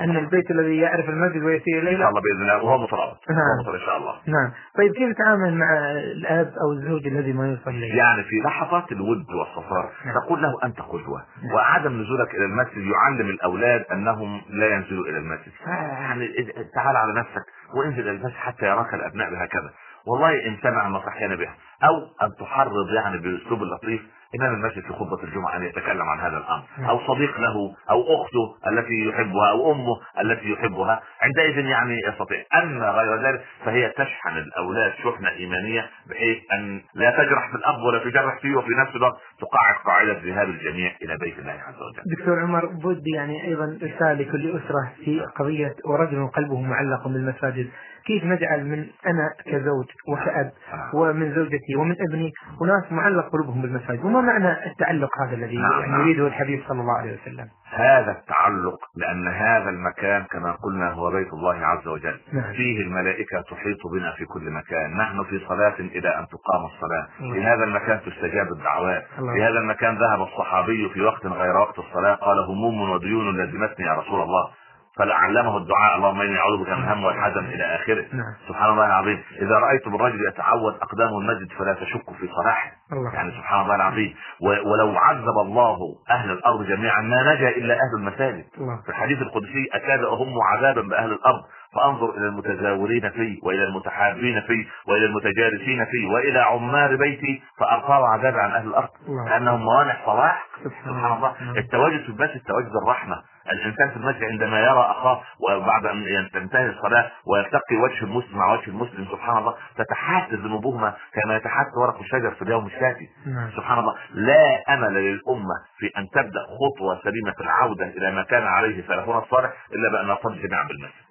أن 0.00 0.16
البيت 0.16 0.50
الذي 0.50 0.76
يعرف 0.76 1.08
المسجد 1.08 1.42
ويسير 1.42 1.78
إن 1.78 1.84
شاء 1.84 1.92
اليه 1.94 2.08
الله 2.08 2.20
بإذن 2.20 2.42
الله 2.42 2.64
وهو 2.64 2.78
مترابط. 2.78 3.20
نعم. 3.30 3.38
وهو 3.38 3.60
مترابط 3.60 3.80
إن 3.80 3.86
شاء 3.86 3.96
الله. 3.96 4.14
نعم. 4.26 4.52
طيب 4.78 4.92
كيف 4.92 5.10
يتعامل 5.10 5.54
مع 5.54 5.90
الأب 6.16 6.52
أو 6.62 6.72
الزوج 6.72 7.06
الذي 7.06 7.32
ما 7.32 7.48
يصلي؟ 7.52 7.88
يعني 7.88 8.22
في 8.22 8.36
لحظات 8.44 8.92
الود 8.92 9.26
والصفاء 9.38 9.92
نعم. 10.06 10.14
تقول 10.14 10.42
له 10.42 10.52
أنت 10.64 10.80
قدوة. 10.80 11.24
نعم. 11.42 11.54
وعدم 11.54 11.92
نزولك 12.02 12.34
إلى 12.34 12.44
المسجد 12.44 12.84
يعلم 12.94 13.30
الأولاد 13.30 13.84
أنهم 13.92 14.42
لا 14.48 14.66
ينزلوا 14.66 15.04
إلى 15.04 15.18
المسجد. 15.18 15.52
فيعني 15.64 16.28
تعال 16.74 16.96
على 16.96 17.20
نفسك 17.20 17.44
وانزل 17.74 18.00
إلى 18.00 18.10
المسجد 18.10 18.36
حتى 18.36 18.66
يراك 18.66 18.94
الأبناء 18.94 19.30
بهكذا. 19.30 19.70
والله 20.06 20.46
إن 20.46 20.56
سمع 20.62 20.88
ما 20.88 20.98
صحينا 21.06 21.34
به 21.34 21.48
أو 21.84 22.26
أن 22.26 22.34
تحرض 22.40 22.90
يعني 22.94 23.18
بأسلوب 23.18 23.62
لطيف 23.62 24.00
إمام 24.34 24.54
المسجد 24.54 24.82
في 24.82 24.92
خطبة 24.92 25.24
الجمعة 25.24 25.56
أن 25.56 25.62
يتكلم 25.62 26.02
عن 26.02 26.18
هذا 26.18 26.36
الأمر 26.38 26.62
نعم. 26.78 26.88
أو 26.90 27.00
صديق 27.06 27.40
له 27.40 27.74
أو 27.90 28.02
أخته 28.22 28.68
التي 28.70 29.08
يحبها 29.08 29.50
أو 29.50 29.72
أمه 29.72 29.96
التي 30.20 30.50
يحبها 30.50 31.00
عندئذ 31.20 31.58
يعني 31.58 32.00
يستطيع 32.08 32.44
اما 32.62 32.90
غير 32.90 33.22
ذلك 33.22 33.44
فهي 33.64 33.88
تشحن 33.88 34.36
الأولاد 34.36 34.92
شحنة 35.04 35.28
إيمانية 35.28 35.90
بحيث 36.10 36.38
أن 36.52 36.80
لا 36.94 37.10
تجرح 37.10 37.50
في 37.50 37.56
الأب 37.56 37.82
ولا 37.82 37.98
تجرح 37.98 38.40
فيه 38.40 38.56
وفي 38.56 38.70
نفس 38.70 38.96
الوقت 38.96 39.16
تقاعد 39.40 39.74
قاعدة 39.86 40.20
ذهاب 40.24 40.48
الجميع 40.48 40.92
إلى 41.02 41.16
بيت 41.16 41.38
الله 41.38 41.52
عز 41.52 41.74
وجل. 41.74 42.16
دكتور 42.16 42.40
عمر 42.40 42.66
بدي 42.66 43.10
يعني 43.10 43.44
أيضا 43.44 43.78
رساله 43.82 44.12
لكل 44.12 44.50
أسرة 44.50 44.92
في 45.04 45.20
قضية 45.20 45.74
ورجل 45.84 46.26
قلبه 46.26 46.60
معلق 46.60 47.08
بالمساجد، 47.08 47.70
كيف 48.06 48.24
نجعل 48.24 48.66
من 48.66 48.86
أنا 49.06 49.30
كزوج 49.46 49.86
وكأب 50.08 50.52
ومن 50.94 51.34
زوجتي 51.34 51.76
ومن 51.76 51.96
ابني 52.08 52.32
اناس 52.62 52.92
معلق 52.92 53.28
قلوبهم 53.32 53.62
بالمساجد، 53.62 54.04
وما 54.04 54.20
معنى 54.20 54.66
التعلق 54.66 55.10
هذا 55.22 55.34
الذي 55.34 55.56
نعم، 55.56 55.80
يعني 55.80 55.92
نعم. 55.92 56.00
يريده 56.00 56.26
الحبيب 56.26 56.62
صلى 56.68 56.80
الله 56.80 56.98
عليه 56.98 57.18
وسلم؟ 57.22 57.48
هذا 57.70 58.10
التعلق 58.10 58.78
لأن 58.96 59.28
هذا 59.28 59.70
المكان 59.70 60.22
كما 60.22 60.52
قلنا 60.52 60.90
هو 60.90 61.10
بيت 61.10 61.32
الله 61.32 61.66
عز 61.66 61.88
وجل 61.88 62.20
نعم. 62.32 62.52
فيه 62.52 62.80
الملائكة 62.80 63.40
تحيط 63.40 63.86
بنا 63.92 64.12
في 64.12 64.24
كل 64.24 64.50
مكان 64.50 64.96
نحن 64.96 65.24
في 65.24 65.40
صلاة 65.48 65.74
إلى 65.80 66.08
أن 66.18 66.26
تقام 66.26 66.64
الصلاة 66.64 67.06
الله. 67.20 67.34
في 67.34 67.42
هذا 67.42 67.64
المكان 67.64 68.00
تستجاب 68.06 68.52
الدعوات 68.52 69.04
الله. 69.18 69.32
في 69.32 69.42
هذا 69.42 69.58
المكان 69.58 69.98
ذهب 69.98 70.22
الصحابي 70.22 70.88
في 70.94 71.02
وقت 71.02 71.26
غير 71.26 71.56
وقت 71.56 71.78
الصلاة 71.78 72.14
قال 72.14 72.38
هموم 72.38 72.90
وديون 72.90 73.36
لازمتني 73.36 73.86
يا 73.86 73.92
رسول 73.92 74.22
الله 74.22 74.50
فلعلمه 74.98 75.56
الدعاء. 75.56 75.96
اللهم 75.96 76.20
إني 76.20 76.38
أعوذ 76.38 76.62
بك 76.62 76.68
من 76.68 76.84
الهم 76.84 77.04
والحزن 77.04 77.44
إلى 77.44 77.64
آخره. 77.74 78.04
نعم. 78.12 78.34
سبحان 78.48 78.70
الله 78.70 78.86
العظيم. 78.86 79.22
إذا 79.42 79.54
رأيتم 79.58 79.94
الرجل 79.94 80.18
يتعود 80.28 80.74
اقدامه 80.82 81.18
المسجد 81.18 81.52
فلا 81.58 81.74
تشكوا 81.74 82.14
في 82.14 82.28
صلاحه. 82.42 82.70
الله. 82.92 83.14
يعني 83.14 83.30
سبحان 83.30 83.60
الله 83.60 83.74
العظيم. 83.74 84.14
ولو 84.40 84.98
عذب 84.98 85.38
الله 85.46 85.78
أهل 86.10 86.30
الأرض 86.30 86.66
جميعا 86.66 87.00
ما 87.00 87.34
نجا 87.34 87.48
إلا 87.48 87.74
أهل 87.74 87.98
المساجد. 87.98 88.44
الله. 88.58 88.82
في 88.82 88.88
الحديث 88.88 89.18
القدسي 89.22 89.68
أكاد 89.72 90.04
أهم 90.04 90.34
عذابا 90.42 90.82
بأهل 90.82 91.12
الأرض. 91.12 91.42
فانظر 91.74 92.10
إلى 92.10 92.26
المتزاورين 92.26 93.10
في 93.10 93.40
وإلى 93.42 93.64
المتحابين 93.64 94.40
في 94.40 94.66
وإلى 94.88 95.06
المتجالسين 95.06 95.84
في 95.84 96.06
وإلى 96.14 96.38
عمار 96.38 96.96
بيتي 96.96 97.42
فارفعوا 97.60 98.06
عذابا 98.08 98.38
عن 98.38 98.50
أهل 98.50 98.68
الأرض. 98.68 98.88
لأنهم 99.26 99.60
موانع 99.60 99.96
صلاح. 100.06 100.46
سبحان 100.64 101.12
الله. 101.12 101.34
الله. 101.40 101.58
التواجد 101.58 102.00
في 102.02 102.08
المسجد 102.08 102.40
تواجد 102.40 102.72
الرحمة. 102.82 103.16
الإنسان 103.52 103.90
في 103.90 103.96
المسجد 103.96 104.24
عندما 104.24 104.60
يرى 104.60 104.80
أخاه 104.90 105.22
وبعد 105.40 105.86
أن 105.86 106.30
تنتهي 106.32 106.66
الصلاة 106.66 107.10
ويلتقي 107.26 107.76
وجه 107.76 108.04
المسلم 108.04 108.38
مع 108.38 108.52
وجه 108.52 108.68
المسلم 108.68 109.04
سبحان 109.12 109.38
الله 109.38 109.54
تتحات 109.76 110.32
ذنوبهما 110.34 110.94
كما 111.14 111.36
يتحات 111.36 111.66
ورق 111.76 111.98
الشجر 111.98 112.30
في 112.34 112.42
اليوم 112.42 112.66
الشاتي 112.66 113.08
نعم. 113.26 113.50
سبحان 113.56 113.78
الله 113.78 113.94
لا 114.14 114.74
أمل 114.74 114.94
للأمة 114.94 115.54
في 115.78 115.86
أن 115.98 116.08
تبدأ 116.10 116.40
خطوة 116.60 117.00
سليمة 117.04 117.32
في 117.32 117.40
العودة 117.40 117.84
إلى 117.86 118.10
ما 118.10 118.22
كان 118.22 118.42
عليه 118.42 118.82
سلفنا 118.82 119.18
الصالح 119.18 119.52
إلا 119.74 119.90
بأن 119.92 120.06
نرتبط 120.06 120.32
جميعا 120.32 120.68
بالمسجد. 120.68 121.05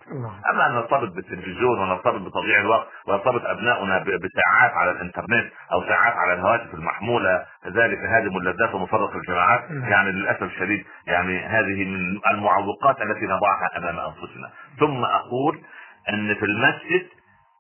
أما 0.51 0.67
أن 0.67 0.71
نرتبط 0.71 1.15
بالتلفزيون 1.15 1.79
ونرتبط 1.79 2.21
بتضييع 2.21 2.59
الوقت 2.61 2.87
ونرتبط 3.07 3.45
أبناؤنا 3.45 3.99
بساعات 3.99 4.71
على 4.73 4.91
الإنترنت 4.91 5.51
أو 5.71 5.83
ساعات 5.83 6.13
على 6.13 6.33
الهواتف 6.33 6.73
المحمولة 6.73 7.45
ذلك 7.67 7.97
هادم 7.97 8.37
اللذات 8.37 8.75
ومفرق 8.75 9.15
الجماعات 9.15 9.71
نعم. 9.71 9.91
يعني 9.91 10.11
للأسف 10.11 10.43
الشديد 10.43 10.85
يعني 11.07 11.39
هذه 11.45 11.85
من 11.85 12.19
المعوقات 12.31 13.01
التي 13.01 13.25
نضعها 13.25 13.77
أمام 13.77 13.99
أنفسنا. 13.99 14.49
ثم 14.79 15.05
أقول 15.05 15.61
أن 16.09 16.35
في 16.35 16.45
المسجد 16.45 17.07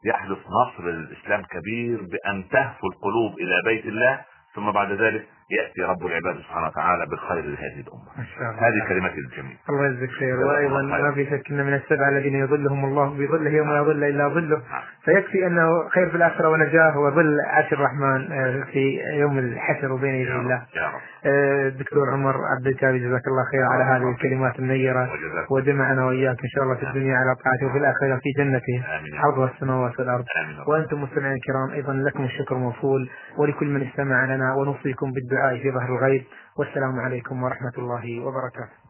يحدث 0.05 0.37
نصر 0.37 0.83
للاسلام 0.83 1.43
كبير 1.43 1.99
بأن 2.11 2.49
تهفو 2.49 2.87
القلوب 2.87 3.39
إلى 3.39 3.61
بيت 3.65 3.85
الله 3.85 4.21
ثم 4.55 4.71
بعد 4.71 4.91
ذلك 4.91 5.27
يأتي 5.51 5.81
رب 5.81 6.05
العباد 6.05 6.35
سبحانه 6.37 6.67
وتعالى 6.67 7.05
بالخير 7.05 7.45
لهذه 7.45 7.83
شاء 8.39 8.49
الله. 8.49 8.67
هذه 8.67 8.87
كلمتي 8.89 9.15
للجميع 9.15 9.57
الله 9.69 9.85
يجزيك 9.85 10.09
خير. 10.09 10.37
خير. 10.55 10.69
ما 10.69 11.11
في 11.11 11.25
شك 11.25 11.51
إن 11.51 11.65
من 11.65 11.73
السبعه 11.73 12.09
الذين 12.09 12.35
يظلهم 12.35 12.85
الله 12.85 13.09
بظله 13.09 13.49
يوم 13.49 13.71
لا 13.71 13.77
يظل 13.77 14.03
إلا 14.03 14.27
ظله. 14.27 14.57
نعم. 14.57 14.81
فيكفي 15.03 15.47
أنه 15.47 15.89
خير 15.89 16.09
في 16.09 16.17
الآخرة 16.17 16.49
ونجاة 16.49 16.99
وظل 16.99 17.41
عرش 17.41 17.73
الرحمن 17.73 18.31
آه، 18.31 18.63
في 18.71 18.99
يوم 19.19 19.37
الحشر 19.39 19.91
وبين 19.91 20.15
يدي 20.15 20.31
الله. 20.31 20.65
يا 20.75 20.87
رب. 20.87 21.01
آه، 21.25 21.67
الدكتور 21.67 22.13
عمر 22.13 22.35
عبد 22.57 22.67
الكافي 22.67 22.99
جزاك 22.99 23.27
الله 23.27 23.43
خير 23.51 23.63
على 23.63 23.83
هذه 23.83 24.09
الكلمات 24.09 24.59
النيرة. 24.59 25.03
وجزاك 25.13 25.51
ودمعنا 25.51 26.05
وإياك 26.05 26.37
إن 26.43 26.49
شاء 26.49 26.63
الله 26.63 26.75
في 26.75 26.83
الدنيا 26.83 27.15
على 27.17 27.35
طاعته 27.43 27.65
وفي 27.65 27.77
الآخرة 27.77 28.19
في 28.23 28.29
جنته. 28.37 28.83
حظها 29.17 29.51
السماوات 29.53 29.99
والأرض. 29.99 30.25
آمين 30.43 30.59
وأنتم 30.67 31.03
مستمعين 31.03 31.33
الكرام 31.33 31.69
أيضا 31.73 31.93
لكم 31.93 32.23
الشكر 32.23 32.55
موصول 32.55 33.09
ولكل 33.37 33.67
من 33.67 33.87
استمع 33.87 34.25
لنا 34.25 34.53
ونوصيكم 34.53 35.11
بالدعاء. 35.11 35.34
في 35.61 35.71
ظهر 35.71 35.89
الغيب 35.95 36.23
والسلام 36.57 36.99
عليكم 36.99 37.43
ورحمة 37.43 37.73
الله 37.77 38.25
وبركاته. 38.25 38.84